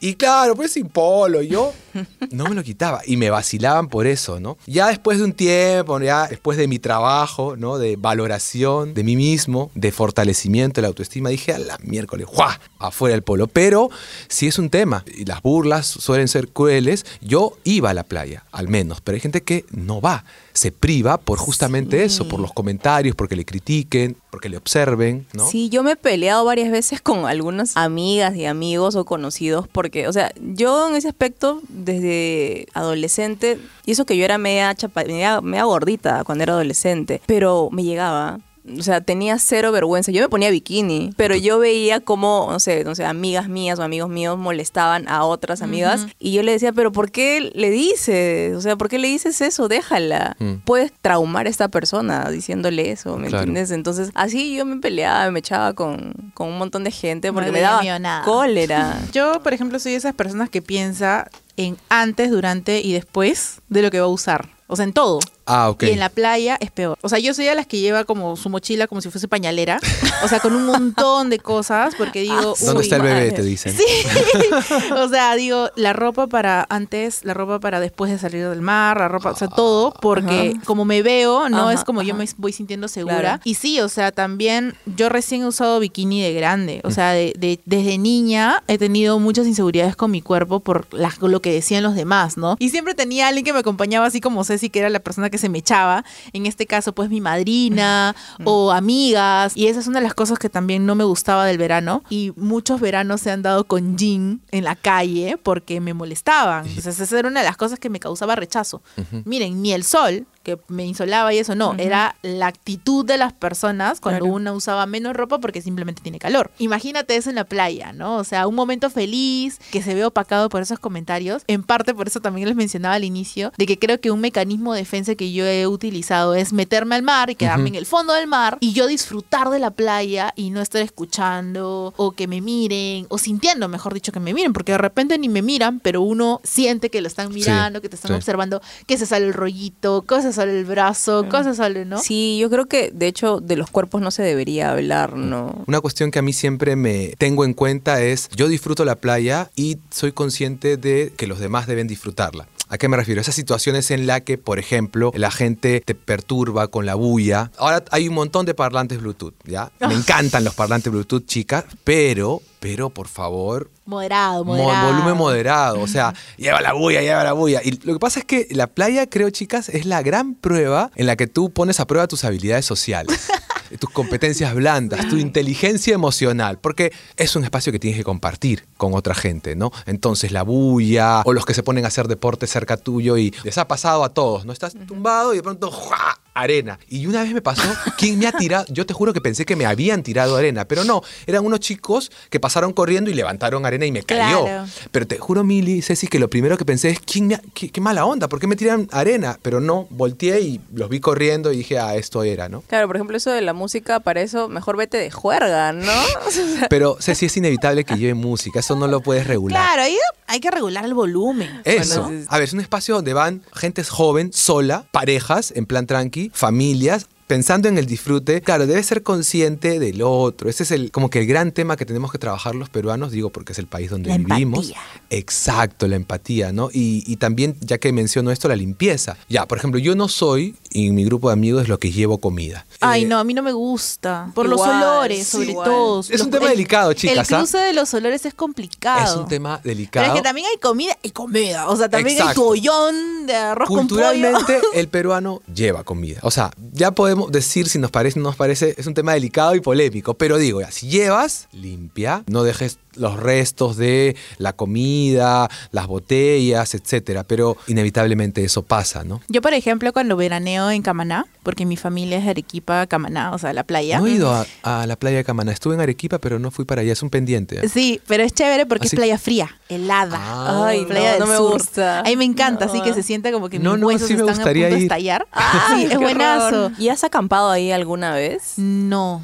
Y 0.00 0.14
claro, 0.14 0.54
pues 0.56 0.72
sin 0.72 0.88
polo, 0.88 1.42
yo 1.42 1.72
no 2.30 2.44
me 2.44 2.54
lo 2.54 2.62
quitaba 2.62 3.02
y 3.06 3.16
me 3.16 3.30
vacilaban 3.30 3.88
por 3.88 4.06
eso, 4.06 4.40
¿no? 4.40 4.56
Ya 4.66 4.88
después 4.88 5.18
de 5.18 5.24
un 5.24 5.32
tiempo, 5.32 6.00
ya 6.00 6.26
después 6.26 6.58
de 6.58 6.68
mi 6.68 6.78
trabajo, 6.78 7.56
¿no? 7.56 7.78
De 7.78 7.96
valoración 7.96 8.94
de 8.94 9.04
mí 9.04 9.16
mismo, 9.16 9.70
de 9.74 9.92
fortalecimiento 9.92 10.80
de 10.80 10.82
la 10.82 10.88
autoestima, 10.88 11.30
dije 11.30 11.52
a 11.52 11.58
la 11.58 11.78
miércoles, 11.82 12.26
¡juá! 12.28 12.60
Afuera 12.78 13.14
el 13.14 13.22
polo. 13.22 13.46
Pero 13.46 13.90
si 14.28 14.46
es 14.46 14.58
un 14.58 14.70
tema 14.70 15.04
y 15.14 15.24
las 15.24 15.42
burlas 15.42 15.86
suelen 15.86 16.28
ser 16.28 16.48
crueles, 16.48 17.04
yo 17.20 17.52
iba 17.64 17.90
a 17.90 17.94
la 17.94 18.04
playa, 18.04 18.44
al 18.52 18.68
menos, 18.68 19.00
pero 19.00 19.16
hay 19.16 19.20
gente 19.20 19.42
que 19.42 19.64
no 19.70 20.00
va, 20.00 20.24
se 20.52 20.72
priva 20.72 21.18
por 21.18 21.38
justamente 21.38 22.04
eso, 22.04 22.28
por 22.28 22.40
los 22.40 22.52
comentarios, 22.52 23.14
porque 23.14 23.36
le 23.36 23.44
critiquen, 23.44 24.16
porque 24.30 24.48
le 24.48 24.56
observen, 24.56 25.26
¿no? 25.32 25.48
Sí, 25.48 25.68
yo 25.68 25.82
me 25.82 25.92
he 25.92 25.96
peleado 25.96 26.44
varias 26.44 26.70
veces 26.70 27.00
con 27.00 27.26
algunas 27.26 27.76
amigas 27.76 28.36
y 28.36 28.46
amigos 28.46 28.96
o 28.96 29.04
conocidos 29.04 29.68
porque, 29.68 30.08
o 30.08 30.12
sea, 30.12 30.32
yo 30.40 30.88
en 30.88 30.96
ese 30.96 31.08
aspecto 31.08 31.62
desde 31.68 32.66
adolescente, 32.74 33.58
y 33.86 33.92
eso 33.92 34.04
que 34.04 34.16
yo 34.16 34.24
era 34.24 34.38
media, 34.38 34.74
chapa, 34.74 35.04
media, 35.04 35.40
media 35.40 35.64
gordita 35.64 36.24
cuando 36.24 36.44
era 36.44 36.52
adolescente, 36.54 37.20
pero 37.26 37.68
me 37.72 37.84
llegaba. 37.84 38.40
O 38.78 38.82
sea, 38.82 39.00
tenía 39.00 39.38
cero 39.38 39.72
vergüenza. 39.72 40.12
Yo 40.12 40.20
me 40.22 40.28
ponía 40.28 40.50
bikini, 40.50 41.10
pero 41.16 41.34
yo 41.34 41.58
veía 41.58 42.00
como, 42.00 42.48
no 42.50 42.60
sé, 42.60 42.84
no 42.84 42.94
sé, 42.94 43.04
amigas 43.04 43.48
mías 43.48 43.78
o 43.78 43.82
amigos 43.82 44.10
míos 44.10 44.36
molestaban 44.38 45.08
a 45.08 45.24
otras 45.24 45.62
amigas 45.62 46.06
y 46.18 46.32
yo 46.32 46.42
le 46.42 46.52
decía, 46.52 46.72
pero 46.72 46.92
¿por 46.92 47.10
qué 47.10 47.50
le 47.54 47.70
dices? 47.70 48.54
O 48.56 48.60
sea, 48.60 48.76
¿por 48.76 48.88
qué 48.88 48.98
le 48.98 49.08
dices 49.08 49.40
eso? 49.40 49.68
Déjala. 49.68 50.36
Mm. 50.38 50.54
Puedes 50.64 50.92
traumar 51.00 51.46
a 51.46 51.50
esta 51.50 51.68
persona 51.68 52.30
diciéndole 52.30 52.90
eso, 52.90 53.16
¿me 53.16 53.28
Claro. 53.28 53.44
entiendes? 53.44 53.70
Entonces, 53.70 54.10
así 54.14 54.54
yo 54.54 54.64
me 54.64 54.76
peleaba, 54.76 55.30
me 55.30 55.38
echaba 55.40 55.72
con, 55.72 56.12
con 56.34 56.48
un 56.48 56.58
montón 56.58 56.84
de 56.84 56.90
gente 56.90 57.32
porque 57.32 57.46
No 57.48 57.52
me 57.54 57.60
daba 57.60 57.98
nada. 57.98 58.24
cólera. 58.24 59.00
Yo, 59.12 59.42
por 59.42 59.52
ejemplo, 59.54 59.78
soy 59.78 59.92
de 59.92 59.98
esas 59.98 60.14
personas 60.14 60.50
que 60.50 60.62
piensa 60.62 61.28
en 61.56 61.76
antes, 61.88 62.30
durante 62.30 62.80
y 62.80 62.92
después 62.92 63.60
de 63.68 63.82
lo 63.82 63.90
que 63.90 64.00
va 64.00 64.06
a 64.06 64.10
usar. 64.10 64.48
O 64.66 64.76
sea, 64.76 64.84
en 64.84 64.92
todo. 64.92 65.18
Ah, 65.46 65.70
ok. 65.70 65.84
Y 65.84 65.90
en 65.90 65.98
la 66.00 66.08
playa 66.08 66.56
es 66.60 66.70
peor. 66.70 66.98
O 67.02 67.08
sea, 67.08 67.18
yo 67.18 67.34
soy 67.34 67.44
de 67.46 67.54
las 67.54 67.66
que 67.66 67.78
lleva 67.80 68.04
como 68.04 68.36
su 68.36 68.48
mochila 68.48 68.86
como 68.86 69.00
si 69.00 69.10
fuese 69.10 69.28
pañalera. 69.28 69.80
O 70.24 70.28
sea, 70.28 70.40
con 70.40 70.54
un 70.54 70.66
montón 70.66 71.30
de 71.30 71.38
cosas 71.38 71.94
porque 71.96 72.20
digo... 72.22 72.54
¿Dónde 72.64 72.82
está 72.82 72.96
el 72.96 73.02
bebé? 73.02 73.14
madre. 73.14 73.32
Te 73.32 73.42
dicen. 73.42 73.76
Sí, 73.76 73.84
o 74.96 75.08
sea, 75.08 75.34
digo, 75.36 75.70
la 75.76 75.92
ropa 75.92 76.26
para 76.26 76.66
antes, 76.68 77.24
la 77.24 77.34
ropa 77.34 77.60
para 77.60 77.80
después 77.80 78.10
de 78.10 78.18
salir 78.18 78.48
del 78.48 78.60
mar, 78.62 78.98
la 78.98 79.08
ropa, 79.08 79.30
o 79.30 79.36
sea, 79.36 79.48
todo, 79.48 79.92
porque 80.00 80.54
como 80.64 80.84
me 80.84 81.02
veo, 81.02 81.48
no 81.48 81.62
Ajá, 81.68 81.72
es 81.74 81.84
como 81.84 82.02
yo 82.02 82.14
me 82.14 82.26
voy 82.36 82.52
sintiendo 82.52 82.88
segura. 82.88 83.20
Claro. 83.20 83.40
Y 83.44 83.54
sí, 83.54 83.80
o 83.80 83.88
sea, 83.88 84.12
también 84.12 84.74
yo 84.96 85.08
recién 85.08 85.42
he 85.42 85.46
usado 85.46 85.80
bikini 85.80 86.22
de 86.22 86.32
grande, 86.32 86.80
o 86.84 86.90
sea, 86.90 87.10
de, 87.12 87.32
de- 87.38 87.60
desde 87.64 87.98
niña 87.98 88.62
he 88.68 88.78
tenido 88.78 89.18
muchas 89.18 89.46
inseguridades 89.46 89.96
con 89.96 90.10
mi 90.10 90.22
cuerpo 90.22 90.60
por 90.60 90.92
la- 90.92 91.12
lo 91.20 91.40
que 91.42 91.52
decían 91.52 91.82
los 91.82 91.94
demás, 91.94 92.36
¿no? 92.36 92.56
Y 92.58 92.70
siempre 92.70 92.94
tenía 92.94 93.28
alguien 93.28 93.44
que 93.44 93.52
me 93.52 93.58
acompañaba, 93.60 94.06
así 94.06 94.20
como 94.20 94.44
Ceci, 94.44 94.70
que 94.70 94.78
era 94.80 94.88
la 94.90 95.00
persona 95.00 95.30
que 95.30 95.38
se 95.40 95.48
me 95.48 95.58
echaba, 95.58 96.04
en 96.32 96.46
este 96.46 96.66
caso, 96.66 96.94
pues 96.94 97.10
mi 97.10 97.20
madrina 97.20 98.14
o 98.44 98.70
amigas, 98.70 99.56
y 99.56 99.66
esa 99.66 99.80
es 99.80 99.86
una 99.86 99.98
de 99.98 100.04
las 100.04 100.14
cosas 100.14 100.38
que 100.38 100.48
también 100.48 100.86
no 100.86 100.94
me 100.94 101.04
gustaba 101.04 101.46
del 101.46 101.58
verano, 101.58 102.02
y 102.08 102.32
muchos 102.36 102.80
veranos 102.80 103.20
se 103.20 103.30
han 103.30 103.42
dado 103.42 103.64
con 103.64 103.96
jean 103.96 104.40
en 104.52 104.64
la 104.64 104.76
calle 104.76 105.38
porque 105.42 105.80
me 105.80 105.94
molestaban. 105.94 106.66
Entonces, 106.66 107.00
esa 107.00 107.18
era 107.18 107.28
una 107.28 107.40
de 107.40 107.46
las 107.46 107.56
cosas 107.56 107.78
que 107.78 107.90
me 107.90 108.00
causaba 108.00 108.36
rechazo. 108.36 108.82
Miren, 109.24 109.62
ni 109.62 109.72
el 109.72 109.84
sol, 109.84 110.26
que 110.42 110.58
me 110.68 110.86
insolaba 110.86 111.32
y 111.34 111.38
eso 111.38 111.54
no, 111.54 111.74
era 111.78 112.16
la 112.22 112.46
actitud 112.46 113.04
de 113.04 113.18
las 113.18 113.32
personas 113.32 114.00
cuando 114.00 114.20
Claro. 114.20 114.34
una 114.34 114.52
usaba 114.52 114.86
menos 114.86 115.14
ropa 115.14 115.38
porque 115.38 115.62
simplemente 115.62 116.02
tiene 116.02 116.18
calor. 116.18 116.50
Imagínate 116.58 117.16
eso 117.16 117.30
en 117.30 117.36
la 117.36 117.44
playa, 117.44 117.92
¿no? 117.92 118.16
O 118.16 118.24
sea, 118.24 118.46
un 118.46 118.54
momento 118.54 118.90
feliz 118.90 119.58
que 119.70 119.82
se 119.82 119.94
ve 119.94 120.04
opacado 120.04 120.48
por 120.48 120.62
esos 120.62 120.78
comentarios. 120.78 121.42
En 121.46 121.62
parte 121.62 121.94
por 121.94 122.06
eso 122.06 122.20
también 122.20 122.48
les 122.48 122.56
mencionaba 122.56 122.94
al 122.94 123.04
inicio, 123.04 123.52
de 123.56 123.66
que 123.66 123.78
creo 123.78 124.00
que 124.00 124.10
un 124.10 124.20
mecanismo 124.20 124.72
de 124.72 124.80
defensa 124.80 125.14
que 125.14 125.32
yo 125.32 125.44
he 125.44 125.66
utilizado 125.66 126.34
es 126.34 126.52
meterme 126.52 126.94
al 126.96 127.02
mar 127.02 127.30
y 127.30 127.34
quedarme 127.34 127.68
en 127.68 127.74
el 127.74 127.86
fondo 127.86 128.12
del 128.14 128.26
mar 128.26 128.56
y 128.60 128.72
yo 128.72 128.86
disfrutar 128.86 129.50
de 129.50 129.58
la 129.58 129.70
playa 129.70 130.32
y 130.36 130.50
no 130.50 130.60
estar 130.60 130.82
escuchando 130.82 131.92
o 131.96 132.12
que 132.12 132.26
me 132.26 132.40
miren 132.40 133.06
o 133.08 133.18
sintiendo, 133.18 133.68
mejor 133.68 133.94
dicho, 133.94 134.12
que 134.12 134.20
me 134.20 134.32
miren, 134.34 134.52
porque 134.52 134.72
de 134.72 134.78
repente 134.78 135.18
ni 135.18 135.28
me 135.28 135.42
miran, 135.42 135.80
pero 135.80 136.02
uno 136.02 136.40
siente 136.44 136.90
que 136.90 137.00
lo 137.00 137.08
están 137.08 137.32
mirando, 137.32 137.80
que 137.80 137.88
te 137.88 137.96
están 137.96 138.10
sí. 138.10 138.14
observando, 138.16 138.60
que 138.86 138.96
se 138.98 139.06
sale 139.06 139.26
el 139.26 139.34
rollito, 139.34 140.02
que 140.02 140.29
sale 140.32 140.58
el 140.58 140.64
brazo, 140.64 141.26
se 141.30 141.54
sale, 141.54 141.84
¿no? 141.84 141.98
Sí, 141.98 142.38
yo 142.40 142.50
creo 142.50 142.66
que 142.66 142.90
de 142.92 143.06
hecho 143.06 143.40
de 143.40 143.56
los 143.56 143.70
cuerpos 143.70 144.00
no 144.02 144.10
se 144.10 144.22
debería 144.22 144.70
hablar, 144.72 145.16
¿no? 145.16 145.64
Una 145.66 145.80
cuestión 145.80 146.10
que 146.10 146.18
a 146.18 146.22
mí 146.22 146.32
siempre 146.32 146.76
me 146.76 147.14
tengo 147.18 147.44
en 147.44 147.54
cuenta 147.54 148.02
es, 148.02 148.28
yo 148.30 148.48
disfruto 148.48 148.84
la 148.84 148.96
playa 148.96 149.50
y 149.56 149.78
soy 149.90 150.12
consciente 150.12 150.76
de 150.76 151.12
que 151.16 151.26
los 151.26 151.38
demás 151.38 151.66
deben 151.66 151.86
disfrutarla. 151.86 152.46
¿A 152.72 152.78
qué 152.78 152.88
me 152.88 152.96
refiero? 152.96 153.20
Esas 153.20 153.34
situaciones 153.34 153.90
en 153.90 154.06
las 154.06 154.20
que, 154.22 154.38
por 154.38 154.58
ejemplo, 154.60 155.10
la 155.16 155.30
gente 155.32 155.82
te 155.84 155.94
perturba 155.96 156.68
con 156.68 156.86
la 156.86 156.94
bulla. 156.94 157.50
Ahora 157.58 157.82
hay 157.90 158.06
un 158.08 158.14
montón 158.14 158.46
de 158.46 158.54
parlantes 158.54 159.00
Bluetooth, 159.00 159.34
¿ya? 159.44 159.72
Me 159.80 159.92
encantan 159.94 160.44
los 160.44 160.54
parlantes 160.54 160.92
Bluetooth, 160.92 161.26
chicas, 161.26 161.64
pero, 161.84 162.40
pero, 162.60 162.88
por 162.90 163.08
favor, 163.08 163.70
Moderado, 163.86 164.44
Mo- 164.44 164.54
moderado. 164.56 164.86
volumen 164.92 165.16
moderado, 165.16 165.80
o 165.80 165.88
sea, 165.88 166.14
lleva 166.36 166.60
la 166.60 166.72
bulla, 166.74 167.00
lleva 167.00 167.24
la 167.24 167.32
bulla. 167.32 167.60
Y 167.64 167.72
lo 167.84 167.94
que 167.94 167.98
pasa 167.98 168.20
es 168.20 168.24
que 168.24 168.46
la 168.52 168.68
playa, 168.68 169.08
creo, 169.08 169.30
chicas, 169.30 169.68
es 169.68 169.84
la 169.84 170.00
gran 170.02 170.34
prueba 170.36 170.92
en 170.94 171.06
la 171.06 171.16
que 171.16 171.26
tú 171.26 171.50
pones 171.50 171.80
a 171.80 171.86
prueba 171.88 172.06
tus 172.06 172.22
habilidades 172.24 172.64
sociales, 172.66 173.26
tus 173.78 173.90
competencias 173.90 174.54
blandas, 174.54 175.08
tu 175.08 175.16
inteligencia 175.16 175.94
emocional, 175.94 176.58
porque 176.58 176.92
es 177.16 177.36
un 177.36 177.44
espacio 177.44 177.72
que 177.72 177.78
tienes 177.78 177.98
que 177.98 178.04
compartir 178.04 178.64
con 178.76 178.94
otra 178.94 179.14
gente, 179.14 179.56
¿no? 179.56 179.70
Entonces, 179.86 180.32
la 180.32 180.42
bulla 180.42 181.22
o 181.24 181.32
los 181.32 181.44
que 181.44 181.54
se 181.54 181.62
ponen 181.62 181.84
a 181.84 181.88
hacer 181.88 182.08
deporte 182.08 182.46
cerca 182.46 182.76
tuyo 182.76 183.16
y 183.16 183.34
les 183.44 183.58
ha 183.58 183.68
pasado 183.68 184.04
a 184.04 184.10
todos, 184.10 184.44
¿no? 184.44 184.52
Estás 184.52 184.74
tumbado 184.86 185.32
y 185.32 185.38
de 185.38 185.42
pronto 185.42 185.70
¡juá! 185.70 186.19
Arena. 186.34 186.78
Y 186.88 187.06
una 187.06 187.22
vez 187.22 187.32
me 187.32 187.42
pasó, 187.42 187.62
¿quién 187.98 188.18
me 188.18 188.26
ha 188.26 188.32
tirado? 188.32 188.64
Yo 188.68 188.86
te 188.86 188.94
juro 188.94 189.12
que 189.12 189.20
pensé 189.20 189.44
que 189.44 189.56
me 189.56 189.66
habían 189.66 190.02
tirado 190.02 190.36
arena, 190.36 190.64
pero 190.66 190.84
no, 190.84 191.02
eran 191.26 191.44
unos 191.44 191.60
chicos 191.60 192.10
que 192.30 192.40
pasaron 192.40 192.72
corriendo 192.72 193.10
y 193.10 193.14
levantaron 193.14 193.66
arena 193.66 193.86
y 193.86 193.92
me 193.92 194.02
cayó. 194.02 194.44
Claro. 194.44 194.66
Pero 194.90 195.06
te 195.06 195.18
juro, 195.18 195.44
Mili 195.44 195.82
Ceci, 195.82 196.06
que 196.06 196.18
lo 196.18 196.28
primero 196.30 196.56
que 196.56 196.64
pensé 196.64 196.90
es, 196.90 197.00
¿quién 197.00 197.26
me 197.28 197.34
ha- 197.34 197.42
qué, 197.54 197.70
qué 197.70 197.80
mala 197.80 198.04
onda? 198.04 198.28
¿Por 198.28 198.38
qué 198.40 198.46
me 198.46 198.56
tiran 198.56 198.88
arena? 198.92 199.38
Pero 199.42 199.60
no, 199.60 199.86
volteé 199.90 200.40
y 200.40 200.60
los 200.74 200.88
vi 200.88 201.00
corriendo 201.00 201.52
y 201.52 201.58
dije, 201.58 201.78
ah, 201.78 201.96
esto 201.96 202.22
era, 202.22 202.48
¿no? 202.48 202.62
Claro, 202.62 202.86
por 202.86 202.96
ejemplo, 202.96 203.16
eso 203.16 203.30
de 203.30 203.40
la 203.40 203.52
música, 203.52 204.00
para 204.00 204.20
eso 204.22 204.48
mejor 204.48 204.76
vete 204.76 204.98
de 204.98 205.10
juerga, 205.10 205.72
¿no? 205.72 205.92
Pero 206.70 206.96
Ceci, 207.00 207.26
es 207.26 207.36
inevitable 207.36 207.84
que 207.84 207.96
lleve 207.96 208.14
música, 208.14 208.60
eso 208.60 208.76
no 208.76 208.86
lo 208.86 209.00
puedes 209.00 209.26
regular. 209.26 209.60
Claro, 209.62 209.82
ahí 209.82 209.96
hay 210.26 210.40
que 210.40 210.50
regular 210.50 210.84
el 210.84 210.94
volumen. 210.94 211.60
Eso. 211.64 212.04
Bueno. 212.04 212.24
A 212.28 212.36
ver, 212.38 212.44
es 212.44 212.52
un 212.52 212.60
espacio 212.60 212.94
donde 212.94 213.12
van 213.14 213.42
gente 213.54 213.82
joven, 213.84 214.32
sola, 214.32 214.84
parejas, 214.92 215.52
en 215.56 215.66
plan 215.66 215.86
tranqui, 215.86 216.19
familias. 216.32 217.06
Pensando 217.30 217.68
en 217.68 217.78
el 217.78 217.86
disfrute, 217.86 218.42
claro, 218.42 218.66
debes 218.66 218.86
ser 218.86 219.04
consciente 219.04 219.78
del 219.78 220.02
otro. 220.02 220.50
Ese 220.50 220.64
es 220.64 220.72
el, 220.72 220.90
como 220.90 221.10
que 221.10 221.20
el 221.20 221.26
gran 221.26 221.52
tema 221.52 221.76
que 221.76 221.86
tenemos 221.86 222.10
que 222.10 222.18
trabajar 222.18 222.56
los 222.56 222.68
peruanos, 222.70 223.12
digo, 223.12 223.30
porque 223.30 223.52
es 223.52 223.58
el 223.60 223.68
país 223.68 223.88
donde 223.88 224.10
La 224.10 224.16
vivimos. 224.18 224.66
empatía. 224.70 224.82
Exacto, 225.10 225.86
la 225.86 225.94
empatía, 225.94 226.52
¿no? 226.52 226.70
Y, 226.72 227.04
y 227.06 227.16
también, 227.18 227.56
ya 227.60 227.78
que 227.78 227.92
menciono 227.92 228.32
esto, 228.32 228.48
la 228.48 228.56
limpieza. 228.56 229.16
Ya, 229.28 229.46
por 229.46 229.58
ejemplo, 229.58 229.78
yo 229.78 229.94
no 229.94 230.08
soy, 230.08 230.56
y 230.70 230.88
en 230.88 230.94
mi 230.96 231.04
grupo 231.04 231.28
de 231.28 231.34
amigos 231.34 231.62
es 231.62 231.68
lo 231.68 231.78
que 231.78 231.92
llevo 231.92 232.18
comida. 232.18 232.66
Ay, 232.80 233.04
Eh, 233.04 233.06
no, 233.06 233.18
a 233.18 233.22
mí 233.24 233.32
no 233.32 233.42
me 233.44 233.52
gusta. 233.52 234.32
Por 234.34 234.48
los 234.48 234.60
olores, 234.60 235.18
sí, 235.26 235.30
sobre 235.36 235.50
igual. 235.50 235.68
todo. 235.68 236.00
Es 236.00 236.10
Los- 236.10 236.20
un 236.22 236.30
tema 236.30 236.46
el- 236.46 236.50
delicado, 236.50 236.92
chicas, 236.94 237.28
El 237.28 237.34
¿ah? 237.36 237.38
cruce 237.38 237.58
de 237.58 237.72
los 237.74 237.94
olores 237.94 238.26
es 238.26 238.34
complicado. 238.34 239.04
Es 239.04 239.16
un 239.16 239.28
tema 239.28 239.60
Pero 239.62 239.74
delicado. 239.76 240.06
es 240.08 240.12
que 240.14 240.22
también 240.22 240.46
hay 240.52 240.58
comida 240.58 240.96
y 241.02 241.10
comida. 241.10 241.68
O 241.68 241.76
sea, 241.76 241.88
también 241.88 242.16
hay 242.16 242.20
Exacto. 242.22 242.40
tu 242.42 242.48
hoyón 242.48 243.26
de 243.26 243.36
arroz 243.36 243.68
con 243.68 243.86
pollo. 243.86 243.88
Culturalmente, 244.06 244.60
el 244.74 244.88
peruano 244.88 245.42
lleva 245.54 245.84
comida. 245.84 246.18
O 246.22 246.30
sea, 246.30 246.50
ya 246.72 246.90
podemos 246.90 247.19
decir 247.28 247.68
si 247.68 247.78
nos 247.78 247.90
parece 247.90 248.18
o 248.18 248.22
no 248.22 248.30
nos 248.30 248.36
parece, 248.36 248.74
es 248.78 248.86
un 248.86 248.94
tema 248.94 249.14
delicado 249.14 249.54
y 249.54 249.60
polémico. 249.60 250.14
Pero 250.14 250.38
digo, 250.38 250.60
ya, 250.60 250.70
si 250.70 250.88
llevas, 250.88 251.48
limpia, 251.52 252.24
no 252.26 252.42
dejes 252.42 252.78
los 252.96 253.18
restos 253.18 253.76
de 253.76 254.16
la 254.38 254.52
comida, 254.54 255.48
las 255.72 255.86
botellas, 255.86 256.74
etcétera. 256.74 257.24
Pero 257.24 257.56
inevitablemente 257.66 258.44
eso 258.44 258.62
pasa, 258.62 259.04
¿no? 259.04 259.20
Yo, 259.28 259.40
por 259.42 259.54
ejemplo, 259.54 259.92
cuando 259.92 260.16
veraneo 260.16 260.70
en 260.70 260.82
Camaná, 260.82 261.26
porque 261.42 261.66
mi 261.66 261.76
familia 261.76 262.18
es 262.18 262.24
de 262.24 262.30
Arequipa, 262.30 262.86
Camaná, 262.86 263.32
o 263.32 263.38
sea, 263.38 263.52
la 263.52 263.64
playa. 263.64 263.98
No 263.98 264.06
he 264.06 264.12
ido 264.12 264.32
a, 264.32 264.46
a 264.62 264.86
la 264.86 264.96
playa 264.96 265.18
de 265.18 265.24
Camaná. 265.24 265.52
Estuve 265.52 265.74
en 265.74 265.80
Arequipa, 265.80 266.18
pero 266.18 266.38
no 266.38 266.50
fui 266.50 266.64
para 266.64 266.82
allá. 266.82 266.92
Es 266.92 267.02
un 267.02 267.10
pendiente. 267.10 267.66
Sí, 267.68 268.00
pero 268.06 268.22
es 268.22 268.32
chévere 268.32 268.66
porque 268.66 268.84
¿Ah, 268.86 268.90
es 268.90 268.94
playa 268.94 269.18
fría, 269.18 269.50
helada. 269.68 270.18
Ah. 270.20 270.66
Ay, 270.68 270.84
playa 270.84 271.06
no, 271.06 271.10
del 271.12 271.20
no 271.20 271.26
me 271.26 271.36
sur. 271.36 271.52
gusta. 271.52 272.00
A 272.00 272.04
mí 272.04 272.16
me 272.16 272.24
encanta, 272.24 272.66
No. 272.66 272.72
así 272.72 272.82
que 272.82 272.92
se 272.92 273.02
siente 273.02 273.32
como 273.32 273.48
que 273.48 273.58
No, 273.58 273.72
mis 273.72 273.80
no, 273.80 273.86
huesos 273.88 274.08
sí 274.08 274.14
me 274.14 274.20
están 274.20 274.40
a 274.40 274.44
punto 274.44 274.50
de 274.60 274.70
ir. 274.70 274.82
estallar. 274.82 275.26
Ay, 275.32 275.86
sí, 275.86 275.92
es 275.92 275.98
buenazo. 275.98 276.46
horror. 276.66 276.72
¿Y 276.78 276.88
has 276.88 277.04
acampado 277.04 277.50
ahí 277.50 277.72
alguna 277.72 278.12
vez? 278.14 278.54
No. 278.56 279.22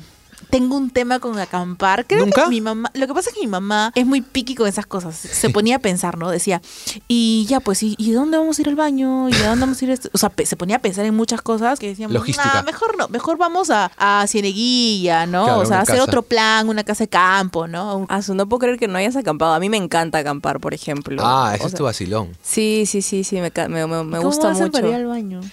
Tengo 0.51 0.77
un 0.77 0.91
tema 0.91 1.19
con 1.19 1.39
acampar. 1.39 2.07
Creo 2.07 2.25
¿Nunca? 2.25 2.45
que 2.45 2.51
mi 2.51 2.61
mamá, 2.61 2.91
lo 2.95 3.07
que 3.07 3.15
pasa 3.15 3.31
es 3.31 3.35
que 3.35 3.41
mi 3.41 3.47
mamá 3.47 3.93
es 3.95 4.07
muy 4.07 4.21
piqui 4.21 4.55
con 4.55 4.67
esas 4.69 4.87
cosas. 4.87 5.17
Se 5.17 5.51
ponía 5.51 5.77
a 5.77 5.79
pensar, 5.79 6.19
¿no? 6.19 6.31
Decía, 6.31 6.61
y 7.09 7.47
ya, 7.49 7.61
pues, 7.61 7.83
¿y, 7.83 7.95
y 7.99 8.13
dónde 8.13 8.39
vamos 8.39 8.59
a 8.59 8.63
ir 8.63 8.69
al 8.69 8.77
baño? 8.77 9.29
¿Y 9.29 9.35
a 9.35 9.49
dónde 9.49 9.61
vamos 9.67 9.81
a 9.81 9.85
ir? 9.85 9.91
a 9.91 9.95
esto?". 9.95 10.09
O 10.13 10.19
sea, 10.19 10.29
pe- 10.31 10.47
se 10.47 10.57
ponía 10.57 10.77
a 10.77 10.79
pensar 10.79 11.05
en 11.05 11.15
muchas 11.15 11.43
cosas 11.43 11.79
que 11.79 11.89
decíamos, 11.89 12.15
Logística. 12.15 12.51
"Nah, 12.55 12.63
mejor 12.63 12.97
no, 12.97 13.09
mejor 13.09 13.37
vamos 13.39 13.71
a, 13.71 13.91
a 13.97 14.27
Cieneguilla, 14.27 15.27
¿no? 15.27 15.45
Claro, 15.45 15.61
o 15.61 15.67
sea, 15.67 15.81
hacer 15.81 15.97
casa. 15.97 16.05
otro 16.09 16.23
plan, 16.23 16.69
una 16.69 16.85
casa 16.85 17.05
de 17.05 17.09
campo, 17.09 17.67
¿no? 17.69 18.07
Ah, 18.09 18.23
su- 18.23 18.35
no 18.35 18.49
puedo 18.49 18.61
creer 18.61 18.79
que 18.79 18.89
no 18.89 18.99
hayas 18.99 19.17
acampado. 19.17 19.53
A 19.55 19.59
mí 19.61 19.69
me 19.69 19.77
encanta 19.77 20.19
acampar, 20.19 20.61
por 20.61 20.75
ejemplo. 20.75 21.23
Ah, 21.25 21.51
O 21.53 21.55
ese 21.57 21.67
es 21.67 21.75
tu 21.75 21.85
vacilón. 21.85 22.37
Sí, 22.43 22.85
sí, 22.87 23.03
sí, 23.03 23.25
sí, 23.25 23.37
me, 23.41 23.51
me, 23.69 23.87
me- 23.87 24.05
me 24.05 24.17
¿Cómo 24.19 24.23
gusta 24.29 24.51
hacen 24.51 24.71
mucho. 24.73 24.95
al 24.95 25.07
baño? 25.07 25.41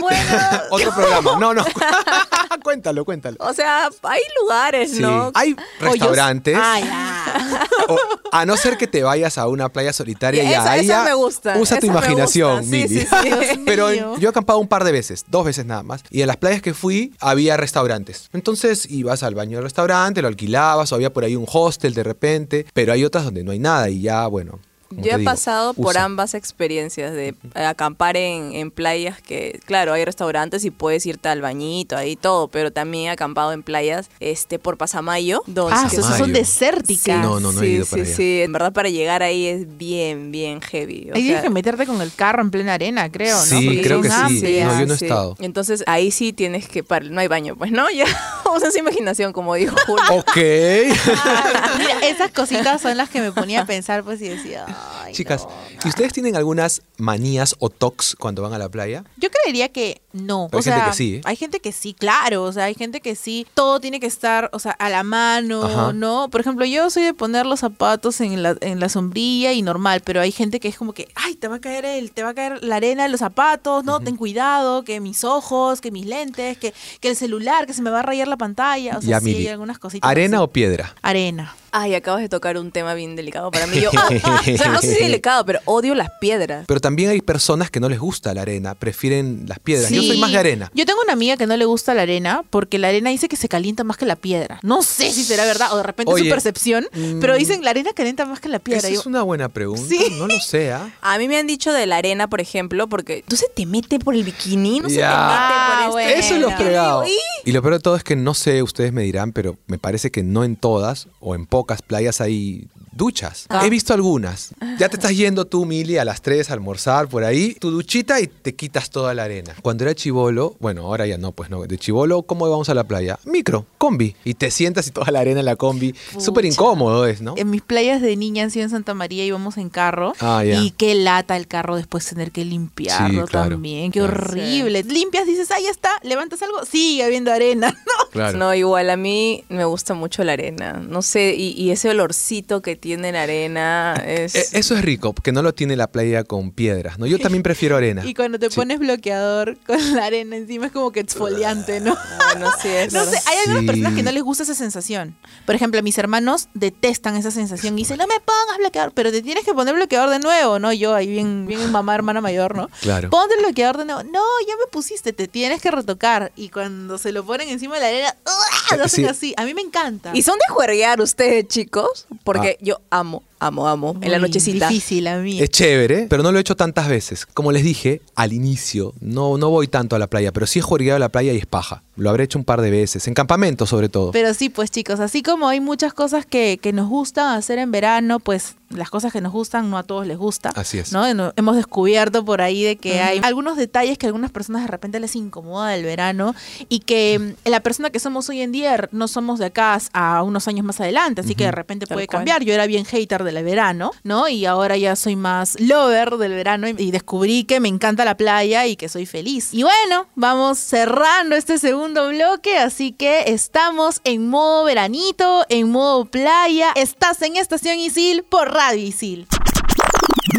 Bueno, 0.00 0.38
Otro 0.70 0.94
programa. 0.94 1.38
No, 1.38 1.52
no. 1.54 1.64
cuéntalo, 2.60 3.04
cuéntalo. 3.04 3.36
o 3.40 3.52
sea, 3.52 3.88
hay 4.02 4.20
lugares, 4.40 4.92
Sí. 4.92 5.00
¿no? 5.00 5.30
Hay 5.34 5.54
restaurantes. 5.80 6.56
Ah, 6.58 6.80
ya. 6.80 7.66
O, 7.88 7.96
a 8.32 8.44
no 8.46 8.56
ser 8.56 8.76
que 8.76 8.86
te 8.86 9.02
vayas 9.02 9.38
a 9.38 9.46
una 9.48 9.68
playa 9.68 9.92
solitaria 9.92 10.42
y 10.44 10.52
esa 10.52 10.76
ya 10.82 11.04
me 11.04 11.14
gusta, 11.14 11.56
Usa 11.58 11.78
tu 11.78 11.86
imaginación. 11.86 12.64
Sí, 12.64 12.70
Mili. 12.70 13.00
sí, 13.00 13.06
Pero 13.66 13.92
yo 13.92 14.28
he 14.28 14.30
acampado 14.30 14.58
un 14.58 14.68
par 14.68 14.84
de 14.84 14.92
veces, 14.92 15.24
dos 15.28 15.44
veces 15.44 15.64
nada 15.66 15.82
más. 15.82 16.02
Y 16.10 16.20
en 16.22 16.26
las 16.26 16.36
playas 16.36 16.62
que 16.62 16.74
fui 16.74 17.14
había 17.20 17.56
restaurantes. 17.56 18.28
Entonces 18.32 18.90
ibas 18.90 19.22
al 19.22 19.34
baño 19.34 19.56
del 19.58 19.64
restaurante, 19.64 20.22
lo 20.22 20.28
alquilabas, 20.28 20.92
o 20.92 20.94
había 20.94 21.12
por 21.12 21.24
ahí 21.24 21.36
un 21.36 21.46
hostel 21.50 21.94
de 21.94 22.02
repente. 22.02 22.66
Pero 22.72 22.92
hay 22.92 23.04
otras 23.04 23.24
donde 23.24 23.44
no 23.44 23.52
hay 23.52 23.58
nada 23.58 23.88
y 23.88 24.02
ya, 24.02 24.26
bueno. 24.26 24.58
Como 24.88 25.02
Yo 25.02 25.12
he 25.12 25.18
digo, 25.18 25.30
pasado 25.30 25.74
por 25.74 25.98
ambas 25.98 26.34
experiencias 26.34 27.12
de 27.12 27.28
eh, 27.54 27.64
acampar 27.64 28.16
en, 28.16 28.52
en 28.54 28.70
playas 28.70 29.20
que, 29.20 29.60
claro, 29.66 29.92
hay 29.92 30.04
restaurantes 30.04 30.64
y 30.64 30.70
puedes 30.70 31.04
irte 31.06 31.28
al 31.28 31.40
bañito, 31.42 31.96
ahí 31.96 32.16
todo, 32.16 32.48
pero 32.48 32.70
también 32.72 33.04
he 33.06 33.10
acampado 33.10 33.52
en 33.52 33.62
playas 33.62 34.08
este 34.20 34.58
por 34.58 34.76
Pasamayo. 34.78 35.42
Donde 35.46 35.74
Ah, 35.76 35.86
que 35.90 35.96
esas 35.96 36.16
son 36.18 36.32
desérticas. 36.32 37.22
No, 37.22 37.38
no, 37.40 37.52
no 37.52 37.60
he 37.62 37.66
sí, 37.66 37.72
ido 37.72 37.84
sí, 37.84 37.90
para 37.90 38.02
allá. 38.02 38.16
sí. 38.16 38.40
En 38.42 38.52
verdad, 38.52 38.72
para 38.72 38.88
llegar 38.88 39.22
ahí 39.22 39.46
es 39.46 39.76
bien, 39.76 40.32
bien 40.32 40.60
heavy. 40.60 41.10
o 41.10 41.14
Ahí 41.14 41.22
tienes 41.22 41.42
que 41.42 41.50
meterte 41.50 41.86
con 41.86 42.00
el 42.00 42.12
carro 42.14 42.42
en 42.42 42.50
plena 42.50 42.74
arena, 42.74 43.10
creo, 43.10 43.36
¿no? 43.36 43.42
Sí, 43.44 43.66
Porque 43.66 43.82
creo 43.82 44.00
que 44.00 44.08
sí. 44.10 44.60
No, 44.64 44.80
yo 44.80 44.86
no 44.86 44.94
he 44.94 44.98
sí. 44.98 45.04
estado. 45.04 45.36
Entonces 45.40 45.84
ahí 45.86 46.10
sí 46.10 46.32
tienes 46.32 46.66
que 46.68 46.82
para, 46.82 47.04
no 47.08 47.20
hay 47.20 47.28
baño, 47.28 47.56
pues 47.56 47.70
no, 47.70 47.90
ya 47.94 48.06
usa 48.56 48.68
esa 48.68 48.78
imaginación 48.78 49.32
como 49.32 49.54
dijo 49.54 49.76
Julio. 49.86 50.04
Ok. 50.18 50.36
Mira, 50.36 52.00
esas 52.02 52.30
cositas 52.32 52.80
son 52.80 52.96
las 52.96 53.08
que 53.08 53.20
me 53.20 53.32
ponía 53.32 53.62
a 53.62 53.66
pensar, 53.66 54.02
pues, 54.02 54.20
y 54.20 54.28
decía, 54.28 54.64
ay, 55.04 55.12
Chicas, 55.12 55.44
no. 55.44 55.50
¿y 55.84 55.88
ustedes 55.88 56.12
tienen 56.12 56.36
algunas 56.36 56.82
manías 56.96 57.54
o 57.58 57.70
tocs 57.70 58.16
cuando 58.18 58.42
van 58.42 58.52
a 58.52 58.58
la 58.58 58.68
playa? 58.68 59.04
Yo 59.16 59.28
creería 59.30 59.68
que 59.68 60.00
no. 60.12 60.48
Pero 60.50 60.58
o 60.58 60.64
hay 60.64 60.72
gente 60.72 60.90
que 60.90 60.96
sí, 60.96 61.14
¿eh? 61.16 61.20
hay 61.24 61.36
gente 61.36 61.60
que 61.60 61.72
sí, 61.72 61.94
claro. 61.94 62.42
O 62.42 62.52
sea, 62.52 62.64
hay 62.64 62.74
gente 62.74 63.00
que 63.00 63.14
sí. 63.14 63.46
Todo 63.54 63.80
tiene 63.80 64.00
que 64.00 64.06
estar, 64.06 64.50
o 64.52 64.58
sea, 64.58 64.72
a 64.72 64.88
la 64.88 65.02
mano, 65.02 65.64
Ajá. 65.64 65.92
¿no? 65.92 66.28
Por 66.30 66.40
ejemplo, 66.40 66.64
yo 66.64 66.90
soy 66.90 67.04
de 67.04 67.14
poner 67.14 67.46
los 67.46 67.60
zapatos 67.60 68.20
en 68.20 68.42
la, 68.42 68.56
en 68.60 68.80
la 68.80 68.88
sombrilla 68.88 69.52
y 69.52 69.62
normal, 69.62 70.02
pero 70.04 70.20
hay 70.20 70.32
gente 70.32 70.60
que 70.60 70.68
es 70.68 70.76
como 70.76 70.92
que, 70.92 71.08
ay, 71.14 71.34
te 71.34 71.48
va 71.48 71.56
a 71.56 71.60
caer 71.60 71.84
el, 71.84 72.12
te 72.12 72.22
va 72.22 72.30
a 72.30 72.34
caer 72.34 72.62
la 72.64 72.76
arena 72.76 73.04
en 73.04 73.12
los 73.12 73.20
zapatos, 73.20 73.84
no, 73.84 74.00
ten 74.00 74.16
cuidado, 74.16 74.84
que 74.84 75.00
mis 75.00 75.24
ojos, 75.24 75.80
que 75.80 75.90
mis 75.90 76.06
lentes, 76.06 76.58
que, 76.58 76.72
que 77.00 77.08
el 77.08 77.16
celular, 77.16 77.66
que 77.66 77.74
se 77.74 77.82
me 77.82 77.90
va 77.90 78.00
a 78.00 78.02
rayar 78.02 78.28
la 78.28 78.36
pantalla. 78.38 78.96
O 78.98 79.00
sea, 79.02 79.10
Ya, 79.10 79.18
sí 79.20 79.26
Mili. 79.26 79.38
hay 79.40 79.48
algunas 79.48 79.78
cositas. 79.78 80.08
¿Arena 80.10 80.38
así. 80.38 80.44
o 80.44 80.48
piedra? 80.48 80.94
Arena. 81.02 81.54
Ay, 81.72 81.94
acabas 81.94 82.22
de 82.22 82.28
tocar 82.28 82.56
un 82.58 82.70
tema 82.70 82.94
bien 82.94 83.16
delicado 83.16 83.50
para 83.50 83.66
mí. 83.66 83.80
Yo, 83.80 83.90
o 83.90 84.56
sea, 84.56 84.68
no 84.70 84.80
sé 84.80 84.94
si 84.94 85.02
delicado, 85.04 85.44
pero 85.44 85.60
odio 85.64 85.94
las 85.94 86.10
piedras. 86.20 86.64
Pero 86.66 86.80
también 86.80 87.10
hay 87.10 87.20
personas 87.20 87.70
que 87.70 87.80
no 87.80 87.88
les 87.88 87.98
gusta 87.98 88.32
la 88.34 88.42
arena, 88.42 88.74
prefieren 88.74 89.44
las 89.46 89.58
piedras. 89.58 89.90
Yo 89.90 90.02
soy 90.02 90.18
más 90.18 90.30
de 90.32 90.38
arena. 90.38 90.70
Yo 90.74 90.86
tengo 90.86 91.00
una 91.02 91.12
amiga 91.12 91.36
que 91.36 91.46
no 91.46 91.56
le 91.56 91.64
gusta 91.64 91.94
la 91.94 92.02
arena 92.02 92.42
porque 92.50 92.78
la 92.78 92.88
arena 92.88 93.10
dice 93.10 93.28
que 93.28 93.36
se 93.36 93.48
calienta 93.48 93.84
más 93.84 93.96
que 93.96 94.06
la 94.06 94.16
piedra. 94.16 94.58
No 94.62 94.82
sé 94.82 95.10
si 95.12 95.24
será 95.24 95.44
verdad 95.44 95.72
o 95.72 95.76
de 95.76 95.82
repente 95.82 96.12
es 96.14 96.18
su 96.22 96.28
percepción, 96.28 96.86
mm, 96.92 97.20
pero 97.20 97.36
dicen 97.36 97.62
la 97.64 97.70
arena 97.70 97.90
calienta 97.94 98.24
más 98.24 98.40
que 98.40 98.48
la 98.48 98.58
piedra. 98.58 98.78
Esa 98.80 98.90
yo, 98.90 99.00
es 99.00 99.06
una 99.06 99.22
buena 99.22 99.48
pregunta. 99.48 99.82
Sí. 99.88 100.14
No 100.18 100.26
lo 100.26 100.38
sé, 100.40 100.72
¿ah? 100.72 100.90
A 101.02 101.18
mí 101.18 101.28
me 101.28 101.36
han 101.38 101.46
dicho 101.46 101.72
de 101.72 101.86
la 101.86 101.96
arena, 101.98 102.28
por 102.28 102.40
ejemplo, 102.40 102.88
porque 102.88 103.24
tú 103.26 103.36
se 103.36 103.46
te 103.48 103.66
mete 103.66 103.98
por 103.98 104.14
el 104.14 104.24
bikini, 104.24 104.80
no 104.80 104.88
se 104.88 104.96
te 104.96 105.00
Ya. 105.00 105.08
mete 105.10 105.18
Ah, 105.20 105.88
por 105.90 106.00
este. 106.00 106.12
bueno. 106.12 106.20
Eso 106.20 106.34
es 106.34 106.40
lo 106.40 106.50
fregado. 106.56 107.04
Y 107.44 107.52
lo 107.52 107.62
peor 107.62 107.74
de 107.74 107.80
todo 107.80 107.96
es 107.96 108.04
que 108.04 108.16
no 108.16 108.34
sé, 108.34 108.62
ustedes 108.62 108.92
me 108.92 109.02
dirán, 109.02 109.32
pero 109.32 109.56
me 109.66 109.78
parece 109.78 110.10
que 110.10 110.22
no 110.22 110.44
en 110.44 110.56
todas 110.56 111.08
o 111.20 111.34
en 111.34 111.46
pocas 111.46 111.57
playas 111.86 112.20
hay 112.20 112.66
duchas. 112.92 113.46
Ah. 113.48 113.64
He 113.64 113.70
visto 113.70 113.94
algunas. 113.94 114.50
Ya 114.78 114.88
te 114.88 114.96
estás 114.96 115.16
yendo 115.16 115.44
tú, 115.46 115.64
Mili, 115.64 115.98
a 115.98 116.04
las 116.04 116.20
3 116.20 116.50
a 116.50 116.54
almorzar 116.54 117.08
por 117.08 117.22
ahí, 117.24 117.54
tu 117.54 117.70
duchita 117.70 118.20
y 118.20 118.26
te 118.26 118.54
quitas 118.56 118.90
toda 118.90 119.14
la 119.14 119.24
arena. 119.24 119.54
Cuando 119.62 119.84
era 119.84 119.94
chivolo, 119.94 120.56
bueno, 120.58 120.82
ahora 120.86 121.06
ya 121.06 121.16
no, 121.16 121.30
pues 121.32 121.48
no, 121.48 121.62
de 121.62 121.78
chivolo, 121.78 122.22
¿cómo 122.22 122.48
vamos 122.50 122.68
a 122.68 122.74
la 122.74 122.84
playa? 122.84 123.18
Micro, 123.24 123.66
combi. 123.78 124.16
Y 124.24 124.34
te 124.34 124.50
sientas 124.50 124.88
y 124.88 124.90
toda 124.90 125.12
la 125.12 125.20
arena 125.20 125.40
en 125.40 125.46
la 125.46 125.54
combi. 125.56 125.94
Súper 126.18 126.44
incómodo 126.44 127.06
es, 127.06 127.20
¿no? 127.20 127.34
En 127.36 127.50
mis 127.50 127.62
playas 127.62 128.02
de 128.02 128.16
niña 128.16 128.42
han 128.44 128.50
sido 128.50 128.64
en 128.64 128.70
Santa 128.70 128.94
María 128.94 129.24
íbamos 129.24 129.56
en 129.58 129.68
carro 129.70 130.12
Ah, 130.20 130.42
ya. 130.44 130.60
y 130.60 130.72
qué 130.72 130.94
lata 130.96 131.36
el 131.36 131.46
carro 131.46 131.76
después 131.76 132.04
tener 132.06 132.32
que 132.32 132.44
limpiarlo 132.44 133.26
Sí, 133.26 133.30
claro, 133.30 133.50
también, 133.50 133.92
qué 133.92 134.00
claro. 134.00 134.14
horrible. 134.14 134.82
Limpias, 134.82 135.24
dices, 135.26 135.48
ah, 135.52 135.60
ya 135.62 135.70
está, 135.70 135.90
levantas 136.02 136.42
algo, 136.42 136.64
sigue 136.64 137.04
habiendo 137.04 137.32
arena. 137.32 137.74
No. 137.88 138.10
Claro. 138.10 138.38
No, 138.38 138.54
igual 138.54 138.90
a 138.90 138.96
mí 138.96 139.44
me 139.48 139.64
gusta 139.64 139.94
mucho 139.94 140.24
la 140.24 140.32
arena. 140.32 140.72
No 140.74 141.02
sé, 141.02 141.34
y, 141.36 141.47
y 141.56 141.70
ese 141.70 141.90
olorcito 141.90 142.62
que 142.62 142.76
tiene 142.76 143.12
la 143.12 143.22
arena 143.22 144.02
es. 144.06 144.34
Eh, 144.34 144.44
Eso 144.52 144.74
es 144.76 144.82
rico, 144.82 145.12
porque 145.12 145.32
no 145.32 145.42
lo 145.42 145.52
tiene 145.54 145.76
la 145.76 145.86
playa 145.88 146.24
con 146.24 146.50
piedras, 146.52 146.98
¿no? 146.98 147.06
Yo 147.06 147.18
también 147.18 147.42
prefiero 147.42 147.76
arena. 147.76 148.02
Y 148.08 148.14
cuando 148.14 148.38
te 148.38 148.48
Sí. 148.50 148.56
pones 148.56 148.78
bloqueador 148.78 149.58
con 149.66 149.94
la 149.96 150.04
arena 150.06 150.36
encima 150.36 150.66
es 150.66 150.72
como 150.72 150.90
que 150.92 151.00
exfoliante, 151.00 151.80
¿no? 151.80 151.96
Bueno, 152.32 152.50
sí 152.62 152.68
es. 152.68 152.92
No 152.92 153.04
sé, 153.04 153.18
hay 153.26 153.38
algunas 153.38 153.60
Sí. 153.62 153.66
personas 153.66 153.94
que 153.94 154.02
no 154.02 154.12
les 154.12 154.22
gusta 154.22 154.42
esa 154.44 154.54
sensación. 154.54 155.16
Por 155.46 155.54
ejemplo, 155.54 155.82
mis 155.82 155.98
hermanos 155.98 156.48
detestan 156.54 157.16
esa 157.16 157.30
sensación 157.30 157.74
y 157.74 157.82
dicen, 157.82 157.98
no 157.98 158.06
me 158.06 158.20
pongas 158.20 158.58
bloqueador, 158.58 158.92
pero 158.94 159.10
te 159.12 159.22
tienes 159.22 159.44
que 159.44 159.52
poner 159.54 159.74
bloqueador 159.74 160.10
de 160.10 160.18
nuevo, 160.18 160.58
¿no? 160.58 160.72
Yo 160.72 160.94
ahí 160.94 161.06
bien, 161.08 161.46
bien 161.46 161.70
mamá, 161.72 161.94
hermana 161.94 162.20
mayor, 162.20 162.54
¿no? 162.56 162.68
Claro. 162.80 163.10
Ponte 163.10 163.34
el 163.34 163.40
bloqueador 163.44 163.78
de 163.78 163.84
nuevo. 163.86 164.02
No, 164.04 164.22
ya 164.46 164.54
me 164.56 164.66
pusiste, 164.70 165.12
te 165.12 165.28
tienes 165.28 165.60
que 165.60 165.70
retocar. 165.70 166.32
Y 166.36 166.48
cuando 166.50 166.98
se 166.98 167.12
lo 167.12 167.24
ponen 167.24 167.48
encima 167.48 167.74
de 167.76 167.80
la 167.80 167.86
arena, 167.88 168.16
¡ah! 168.26 168.30
hacen 168.84 169.04
Sí. 169.04 169.10
así. 169.10 169.34
A 169.36 169.44
mí 169.44 169.54
me 169.54 169.62
encanta. 169.62 170.10
¿Y 170.14 170.22
son 170.22 170.38
de 170.38 170.52
juerguear 170.52 171.00
ustedes, 171.00 171.46
chicos? 171.48 172.06
Porque 172.24 172.56
Ah. 172.60 172.64
yo 172.64 172.80
amo 172.90 173.22
Amo, 173.40 173.68
amo. 173.68 173.96
en 174.00 174.10
la 174.10 174.18
nochecita. 174.18 174.68
Difícil 174.68 175.06
a 175.06 175.18
mí. 175.18 175.40
Es 175.40 175.50
chévere, 175.50 176.06
pero 176.08 176.22
no 176.22 176.32
lo 176.32 176.38
he 176.38 176.40
hecho 176.40 176.56
tantas 176.56 176.88
veces. 176.88 177.26
Como 177.26 177.52
les 177.52 177.62
dije 177.62 178.00
al 178.14 178.32
inicio, 178.32 178.94
no, 179.00 179.38
no 179.38 179.50
voy 179.50 179.68
tanto 179.68 179.96
a 179.96 179.98
la 179.98 180.06
playa, 180.08 180.32
pero 180.32 180.46
sí 180.46 180.58
he 180.58 180.62
jugado 180.62 180.96
a 180.96 180.98
la 180.98 181.08
playa 181.08 181.32
y 181.32 181.36
es 181.38 181.46
paja. 181.46 181.82
Lo 181.96 182.10
habré 182.10 182.24
hecho 182.24 182.38
un 182.38 182.44
par 182.44 182.60
de 182.60 182.70
veces, 182.70 183.08
en 183.08 183.14
campamento 183.14 183.66
sobre 183.66 183.88
todo. 183.88 184.12
Pero 184.12 184.32
sí, 184.34 184.48
pues 184.48 184.70
chicos, 184.70 185.00
así 185.00 185.22
como 185.22 185.48
hay 185.48 185.60
muchas 185.60 185.92
cosas 185.92 186.24
que, 186.26 186.58
que 186.62 186.72
nos 186.72 186.88
gustan 186.88 187.36
hacer 187.36 187.58
en 187.58 187.72
verano, 187.72 188.20
pues 188.20 188.54
las 188.70 188.90
cosas 188.90 189.12
que 189.12 189.20
nos 189.20 189.32
gustan 189.32 189.70
no 189.70 189.78
a 189.78 189.82
todos 189.82 190.06
les 190.06 190.16
gusta. 190.18 190.50
Así 190.50 190.78
es. 190.78 190.92
¿no? 190.92 191.04
Hemos 191.36 191.56
descubierto 191.56 192.24
por 192.24 192.40
ahí 192.40 192.62
de 192.62 192.76
que 192.76 193.00
hay 193.00 193.20
algunos 193.22 193.56
detalles 193.56 193.98
que 193.98 194.06
a 194.06 194.08
algunas 194.08 194.30
personas 194.30 194.62
de 194.62 194.68
repente 194.68 195.00
les 195.00 195.16
incomoda 195.16 195.70
del 195.70 195.84
verano 195.84 196.34
y 196.68 196.80
que 196.80 197.34
mm, 197.44 197.48
la 197.50 197.60
persona 197.60 197.90
que 197.90 197.98
somos 197.98 198.28
hoy 198.28 198.42
en 198.42 198.52
día 198.52 198.88
no 198.92 199.08
somos 199.08 199.38
de 199.38 199.46
acá 199.46 199.78
a 199.92 200.22
unos 200.22 200.48
años 200.48 200.64
más 200.64 200.80
adelante, 200.80 201.22
así 201.22 201.34
que 201.34 201.44
de 201.44 201.52
repente 201.52 201.86
Tal 201.86 201.96
puede 201.96 202.06
cual. 202.06 202.18
cambiar. 202.18 202.44
Yo 202.44 202.52
era 202.54 202.66
bien 202.66 202.84
hater 202.84 203.24
del 203.32 203.44
verano, 203.44 203.92
¿no? 204.02 204.28
Y 204.28 204.46
ahora 204.46 204.76
ya 204.76 204.96
soy 204.96 205.16
más 205.16 205.58
lover 205.60 206.16
del 206.16 206.32
verano 206.32 206.68
y, 206.68 206.90
descubrí 206.90 207.44
que 207.44 207.60
me 207.60 207.68
encanta 207.68 208.04
la 208.04 208.16
playa 208.16 208.66
y 208.66 208.76
que 208.76 208.88
soy 208.88 209.06
feliz. 209.06 209.50
Y 209.52 209.62
bueno, 209.62 210.06
vamos 210.14 210.58
cerrando 210.58 211.36
este 211.36 211.58
segundo 211.58 212.08
bloque, 212.08 212.58
así 212.58 212.92
que 212.92 213.24
estamos 213.26 214.00
en 214.04 214.28
modo 214.28 214.64
veranito, 214.64 215.44
en 215.48 215.70
modo 215.70 216.04
playa. 216.06 216.72
Estás 216.74 217.22
en 217.22 217.36
Estación 217.36 217.78
Isil 217.78 218.24
por 218.24 218.52
Radio 218.52 218.86
Isil. 218.86 219.26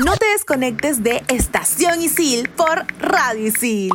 No 0.04 0.15
te 0.17 0.25
desconectes 0.28 1.04
de 1.04 1.23
Estación 1.28 2.02
Isil 2.02 2.49
por 2.49 2.86
Radio 2.99 3.47
Isil. 3.47 3.91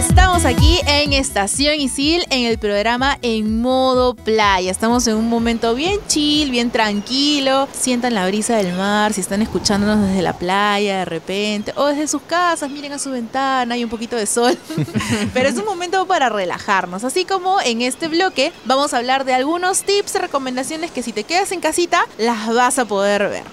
Estamos 0.00 0.46
aquí 0.46 0.80
en 0.86 1.12
Estación 1.12 1.78
Isil 1.78 2.24
en 2.30 2.46
el 2.46 2.58
programa 2.58 3.18
En 3.20 3.60
Modo 3.60 4.14
Playa. 4.14 4.70
Estamos 4.70 5.06
en 5.06 5.16
un 5.16 5.28
momento 5.28 5.74
bien 5.74 6.00
chill, 6.08 6.50
bien 6.50 6.70
tranquilo. 6.70 7.68
Sientan 7.78 8.14
la 8.14 8.26
brisa 8.26 8.56
del 8.56 8.72
mar, 8.72 9.12
si 9.12 9.20
están 9.20 9.42
escuchándonos 9.42 10.08
desde 10.08 10.22
la 10.22 10.32
playa 10.32 11.00
de 11.00 11.04
repente 11.04 11.74
o 11.76 11.84
desde 11.84 12.08
sus 12.08 12.22
casas, 12.22 12.70
miren 12.70 12.94
a 12.94 12.98
su 12.98 13.10
ventana, 13.10 13.74
hay 13.74 13.84
un 13.84 13.90
poquito 13.90 14.16
de 14.16 14.24
sol. 14.24 14.56
Pero 15.34 15.50
es 15.50 15.56
un 15.56 15.66
momento 15.66 16.06
para 16.06 16.30
relajarnos. 16.30 17.04
Así 17.04 17.26
como 17.26 17.60
en 17.60 17.82
este 17.82 18.08
bloque 18.08 18.54
vamos 18.64 18.94
a 18.94 18.96
hablar 18.96 19.26
de 19.26 19.34
algunos 19.34 19.82
tips 19.82 20.14
y 20.14 20.18
recomendaciones 20.18 20.90
que 20.90 21.02
si 21.02 21.12
te 21.12 21.24
quedas 21.24 21.52
en 21.52 21.60
casita 21.60 22.06
las 22.16 22.48
vas 22.54 22.78
a 22.78 22.86
poder 22.86 23.28
ver. 23.28 23.44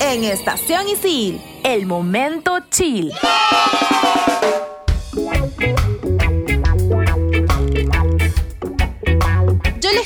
En 0.00 0.22
Estación 0.22 0.86
Isil, 0.86 1.40
el 1.64 1.86
momento 1.86 2.58
chill. 2.70 3.10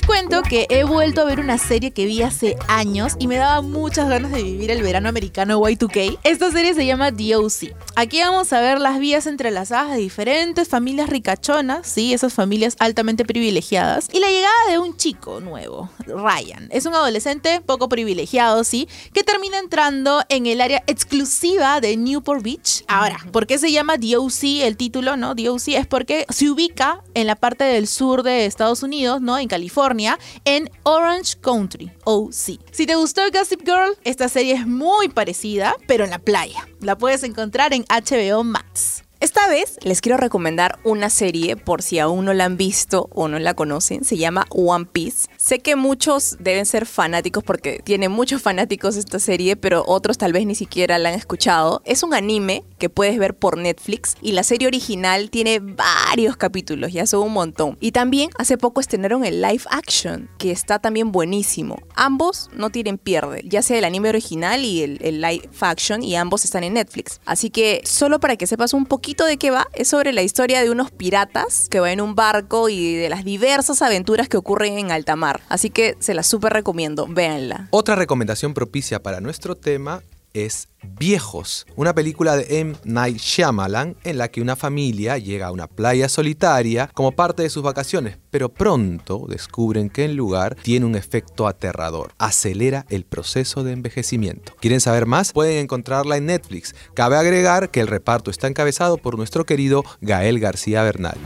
Yo 0.07 0.14
que 0.42 0.66
he 0.70 0.85
vuelto 0.85 1.20
a 1.20 1.25
ver 1.25 1.40
una 1.40 1.59
serie 1.59 1.90
que 1.90 2.07
vi 2.07 2.23
hace 2.23 2.57
años 2.68 3.14
y 3.18 3.27
me 3.27 3.37
daba 3.37 3.61
muchas 3.61 4.09
ganas 4.09 4.33
de 4.33 4.42
vivir 4.42 4.70
el 4.70 4.83
verano 4.83 5.09
americano 5.09 5.61
Y2K. 5.61 6.18
Esta 6.25 6.51
serie 6.51 6.75
se 6.75 6.87
llama 6.87 7.11
DOC. 7.11 7.75
Aquí 7.97 8.20
vamos 8.20 8.53
a 8.53 8.61
ver 8.61 8.81
las 8.81 8.99
vías 8.99 9.27
entrelazadas 9.27 9.92
de 9.92 9.99
diferentes 9.99 10.68
familias 10.68 11.09
ricachonas, 11.09 11.87
sí, 11.87 12.12
esas 12.12 12.33
familias 12.33 12.77
altamente 12.79 13.25
privilegiadas, 13.25 14.09
y 14.12 14.18
la 14.18 14.29
llegada 14.29 14.55
de 14.70 14.79
un 14.79 14.97
chico 14.97 15.40
nuevo, 15.40 15.90
Ryan. 16.07 16.68
Es 16.70 16.87
un 16.87 16.94
adolescente 16.94 17.61
poco 17.61 17.88
privilegiado, 17.88 18.64
sí, 18.64 18.88
que 19.12 19.23
termina 19.23 19.59
entrando 19.59 20.23
en 20.29 20.47
el 20.47 20.61
área 20.61 20.83
exclusiva 20.87 21.81
de 21.81 21.97
Newport 21.97 22.42
Beach. 22.42 22.85
Ahora, 22.88 23.18
¿por 23.33 23.47
qué 23.47 23.59
se 23.59 23.70
llama 23.70 23.97
DOC 23.97 24.62
el 24.62 24.77
título, 24.77 25.16
no? 25.16 25.35
DOC 25.35 25.68
es 25.68 25.87
porque 25.87 26.27
se 26.29 26.51
ubica 26.51 27.03
en 27.14 27.27
la 27.27 27.37
parte 27.37 27.64
del 27.64 27.87
sur 27.87 28.23
de 28.23 28.47
Estados 28.47 28.83
Unidos, 28.83 29.20
¿no? 29.20 29.38
En 29.38 29.49
California, 29.49 30.18
en 30.45 30.71
Orange 30.83 31.37
Country, 31.41 31.91
OC. 32.05 32.59
Si 32.71 32.87
te 32.87 32.95
gustó 32.97 33.23
Gossip 33.33 33.61
Girl, 33.65 33.97
esta 34.05 34.29
serie 34.29 34.55
es 34.55 34.67
muy 34.67 35.09
parecida, 35.09 35.77
pero 35.87 36.05
en 36.05 36.11
la 36.11 36.19
playa. 36.19 36.67
La 36.81 36.99
puedes 36.99 37.23
encontrar 37.23 37.73
en 37.73 37.85
HBO 37.85 38.45
Max. 38.45 39.04
Esta 39.20 39.48
vez 39.48 39.79
les 39.83 40.00
quiero 40.00 40.18
recomendar 40.18 40.79
una 40.85 41.09
serie 41.09 41.57
por 41.57 41.83
si 41.83 41.98
aún 41.98 42.27
no 42.27 42.35
la 42.35 42.44
han 42.44 42.57
visto 42.57 43.09
o 43.14 43.27
no 43.29 43.38
la 43.38 43.55
conocen. 43.55 44.05
Se 44.05 44.18
llama 44.18 44.44
One 44.50 44.85
Piece. 44.85 45.29
Sé 45.38 45.61
que 45.61 45.77
muchos 45.77 46.37
deben 46.40 46.66
ser 46.66 46.85
fanáticos 46.85 47.42
porque 47.42 47.81
tiene 47.83 48.09
muchos 48.09 48.42
fanáticos 48.42 48.96
esta 48.96 49.18
serie, 49.18 49.57
pero 49.57 49.83
otros 49.87 50.18
tal 50.18 50.33
vez 50.33 50.44
ni 50.44 50.55
siquiera 50.55 50.98
la 50.98 51.09
han 51.09 51.14
escuchado. 51.14 51.81
Es 51.87 52.03
un 52.03 52.12
anime 52.12 52.64
que 52.79 52.90
puedes 52.90 53.18
ver 53.18 53.35
por 53.35 53.57
Netflix 53.57 54.16
y 54.20 54.33
la 54.33 54.42
serie 54.42 54.68
original 54.68 55.31
tiene 55.31 55.61
varios 55.61 56.37
capítulos, 56.37 56.92
ya 56.92 57.07
son 57.07 57.22
un 57.22 57.33
montón. 57.33 57.79
Y 57.81 57.92
también 57.92 58.31
hace 58.37 58.59
poco 58.59 58.81
estrenaron 58.81 59.24
el 59.24 59.40
live 59.40 59.64
action, 59.70 60.29
que 60.38 60.50
está 60.50 60.79
también 60.81 61.12
buenísimo. 61.12 61.79
Ambos 61.94 62.50
no 62.53 62.70
tienen 62.70 62.98
pierde, 62.98 63.42
ya 63.46 63.62
sea 63.62 63.79
el 63.79 63.85
anime 63.85 64.11
original 64.11 64.64
y 64.64 64.83
el, 64.83 64.98
el 65.00 65.20
live 65.20 65.48
action, 65.61 66.03
y 66.03 66.16
ambos 66.16 66.44
están 66.44 66.64
en 66.64 66.74
Netflix. 66.74 67.20
Así 67.24 67.48
que 67.48 67.81
solo 67.85 68.20
para 68.20 68.37
que 68.37 68.46
sepas 68.46 68.74
un 68.74 68.85
poquito 68.85 69.13
de 69.22 69.37
qué 69.37 69.53
va, 69.53 69.68
es 69.74 69.88
sobre 69.88 70.12
la 70.12 70.22
historia 70.22 70.62
de 70.62 70.70
unos 70.70 70.90
piratas 70.90 71.68
que 71.68 71.79
van 71.79 71.92
en 71.92 72.00
un 72.00 72.16
barco 72.16 72.68
y 72.68 72.94
de 72.94 73.09
las 73.09 73.24
diversas 73.24 73.81
aventuras 73.83 74.29
que 74.29 74.37
ocurren 74.37 74.79
en 74.79 74.90
alta 74.90 75.14
mar. 75.14 75.42
Así 75.48 75.70
que 75.70 75.96
se 76.00 76.14
la 76.14 76.24
súper 76.24 76.53
recomiendo, 76.53 77.07
véanla. 77.07 77.68
Otra 77.70 77.94
recomendación 77.94 78.55
propicia 78.55 79.00
para 79.00 79.20
nuestro 79.20 79.55
tema 79.55 80.03
es 80.35 80.68
Viejos, 80.83 81.66
una 81.77 81.94
película 81.94 82.37
de 82.37 82.61
M. 82.61 82.75
Night 82.85 83.16
Shyamalan 83.16 83.97
en 84.05 84.18
la 84.18 84.29
que 84.29 84.42
una 84.42 84.55
familia 84.55 85.16
llega 85.16 85.47
a 85.47 85.53
una 85.53 85.66
playa 85.66 86.11
solitaria 86.11 86.90
como 86.92 87.12
parte 87.12 87.42
de 87.42 87.49
sus 87.49 87.62
vacaciones, 87.62 88.18
pero 88.31 88.51
pronto 88.51 89.25
descubren 89.29 89.88
que 89.88 90.05
el 90.05 90.14
lugar 90.14 90.57
tiene 90.57 90.85
un 90.85 90.94
efecto 90.94 91.47
aterrador, 91.47 92.12
acelera 92.18 92.85
el 92.90 93.05
proceso 93.05 93.64
de 93.64 93.73
envejecimiento. 93.73 94.55
¿Quieren 94.61 94.81
saber 94.81 95.07
más? 95.07 95.33
Pueden 95.33 95.59
encontrarla 95.59 96.18
en 96.18 96.27
Netflix. 96.27 96.75
Cabe 96.92 97.16
agregar 97.16 97.70
que 97.70 97.81
el 97.81 97.87
reparto 97.87 98.31
está 98.31 98.47
encabezado 98.47 98.99
por 98.99 99.16
nuestro 99.16 99.47
querido 99.47 99.85
Gael 100.01 100.38
García 100.38 100.83
Bernal. 100.83 101.16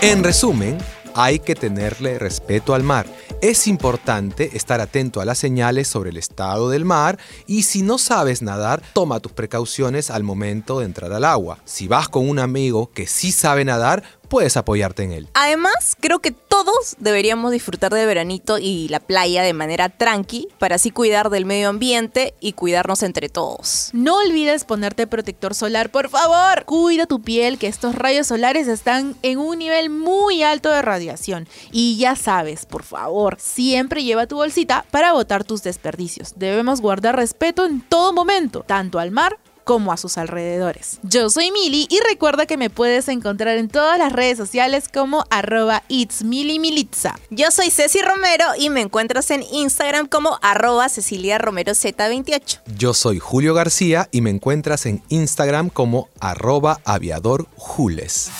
En 0.00 0.24
resumen, 0.24 0.78
hay 1.14 1.38
que 1.38 1.54
tenerle 1.54 2.18
respeto 2.18 2.74
al 2.74 2.82
mar. 2.82 3.06
Es 3.42 3.66
importante 3.66 4.56
estar 4.56 4.80
atento 4.80 5.20
a 5.20 5.24
las 5.24 5.36
señales 5.36 5.88
sobre 5.88 6.10
el 6.10 6.16
estado 6.16 6.70
del 6.70 6.84
mar 6.84 7.18
y 7.48 7.64
si 7.64 7.82
no 7.82 7.98
sabes 7.98 8.40
nadar, 8.40 8.84
toma 8.92 9.18
tus 9.18 9.32
precauciones 9.32 10.12
al 10.12 10.22
momento 10.22 10.78
de 10.78 10.84
entrar 10.84 11.12
al 11.12 11.24
agua. 11.24 11.58
Si 11.64 11.88
vas 11.88 12.08
con 12.08 12.28
un 12.28 12.38
amigo 12.38 12.92
que 12.92 13.08
sí 13.08 13.32
sabe 13.32 13.64
nadar, 13.64 14.04
puedes 14.32 14.56
apoyarte 14.56 15.02
en 15.02 15.12
él. 15.12 15.28
Además, 15.34 15.94
creo 16.00 16.20
que 16.20 16.30
todos 16.30 16.96
deberíamos 16.98 17.52
disfrutar 17.52 17.92
de 17.92 18.06
veranito 18.06 18.56
y 18.56 18.88
la 18.88 18.98
playa 18.98 19.42
de 19.42 19.52
manera 19.52 19.90
tranqui 19.90 20.48
para 20.58 20.76
así 20.76 20.90
cuidar 20.90 21.28
del 21.28 21.44
medio 21.44 21.68
ambiente 21.68 22.32
y 22.40 22.54
cuidarnos 22.54 23.02
entre 23.02 23.28
todos. 23.28 23.90
No 23.92 24.16
olvides 24.16 24.64
ponerte 24.64 25.06
protector 25.06 25.54
solar, 25.54 25.90
por 25.90 26.08
favor. 26.08 26.64
Cuida 26.64 27.04
tu 27.04 27.20
piel, 27.20 27.58
que 27.58 27.66
estos 27.66 27.94
rayos 27.94 28.28
solares 28.28 28.68
están 28.68 29.16
en 29.20 29.38
un 29.38 29.58
nivel 29.58 29.90
muy 29.90 30.42
alto 30.42 30.70
de 30.70 30.80
radiación. 30.80 31.46
Y 31.70 31.98
ya 31.98 32.16
sabes, 32.16 32.64
por 32.64 32.84
favor, 32.84 33.36
siempre 33.38 34.02
lleva 34.02 34.26
tu 34.26 34.36
bolsita 34.36 34.86
para 34.90 35.12
botar 35.12 35.44
tus 35.44 35.62
desperdicios. 35.62 36.32
Debemos 36.36 36.80
guardar 36.80 37.16
respeto 37.16 37.66
en 37.66 37.82
todo 37.82 38.14
momento, 38.14 38.64
tanto 38.66 38.98
al 38.98 39.10
mar 39.10 39.36
como 39.64 39.92
a 39.92 39.96
sus 39.96 40.18
alrededores. 40.18 40.98
Yo 41.02 41.30
soy 41.30 41.50
Mili 41.50 41.86
y 41.90 42.00
recuerda 42.08 42.46
que 42.46 42.56
me 42.56 42.70
puedes 42.70 43.08
encontrar 43.08 43.56
en 43.56 43.68
todas 43.68 43.98
las 43.98 44.12
redes 44.12 44.38
sociales 44.38 44.88
como 44.92 45.24
arroba 45.30 45.82
itsmilimilitza. 45.88 47.14
Yo 47.30 47.50
soy 47.50 47.70
Ceci 47.70 48.00
Romero 48.02 48.46
y 48.58 48.70
me 48.70 48.80
encuentras 48.80 49.30
en 49.30 49.42
Instagram 49.42 50.08
como 50.08 50.38
arroba 50.42 50.88
Cecilia 50.88 51.38
Romero 51.38 51.72
Z28. 51.72 52.60
Yo 52.76 52.94
soy 52.94 53.18
Julio 53.18 53.54
García 53.54 54.08
y 54.10 54.20
me 54.20 54.30
encuentras 54.30 54.86
en 54.86 55.02
Instagram 55.08 55.68
como 55.68 56.08
arroba 56.20 56.80
aviadorjules. 56.84 58.30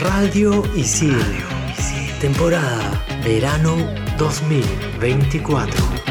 Radio 0.00 0.62
Isil. 0.74 1.16
Temporada 2.20 3.04
Verano 3.22 3.76
2024. 4.18 6.09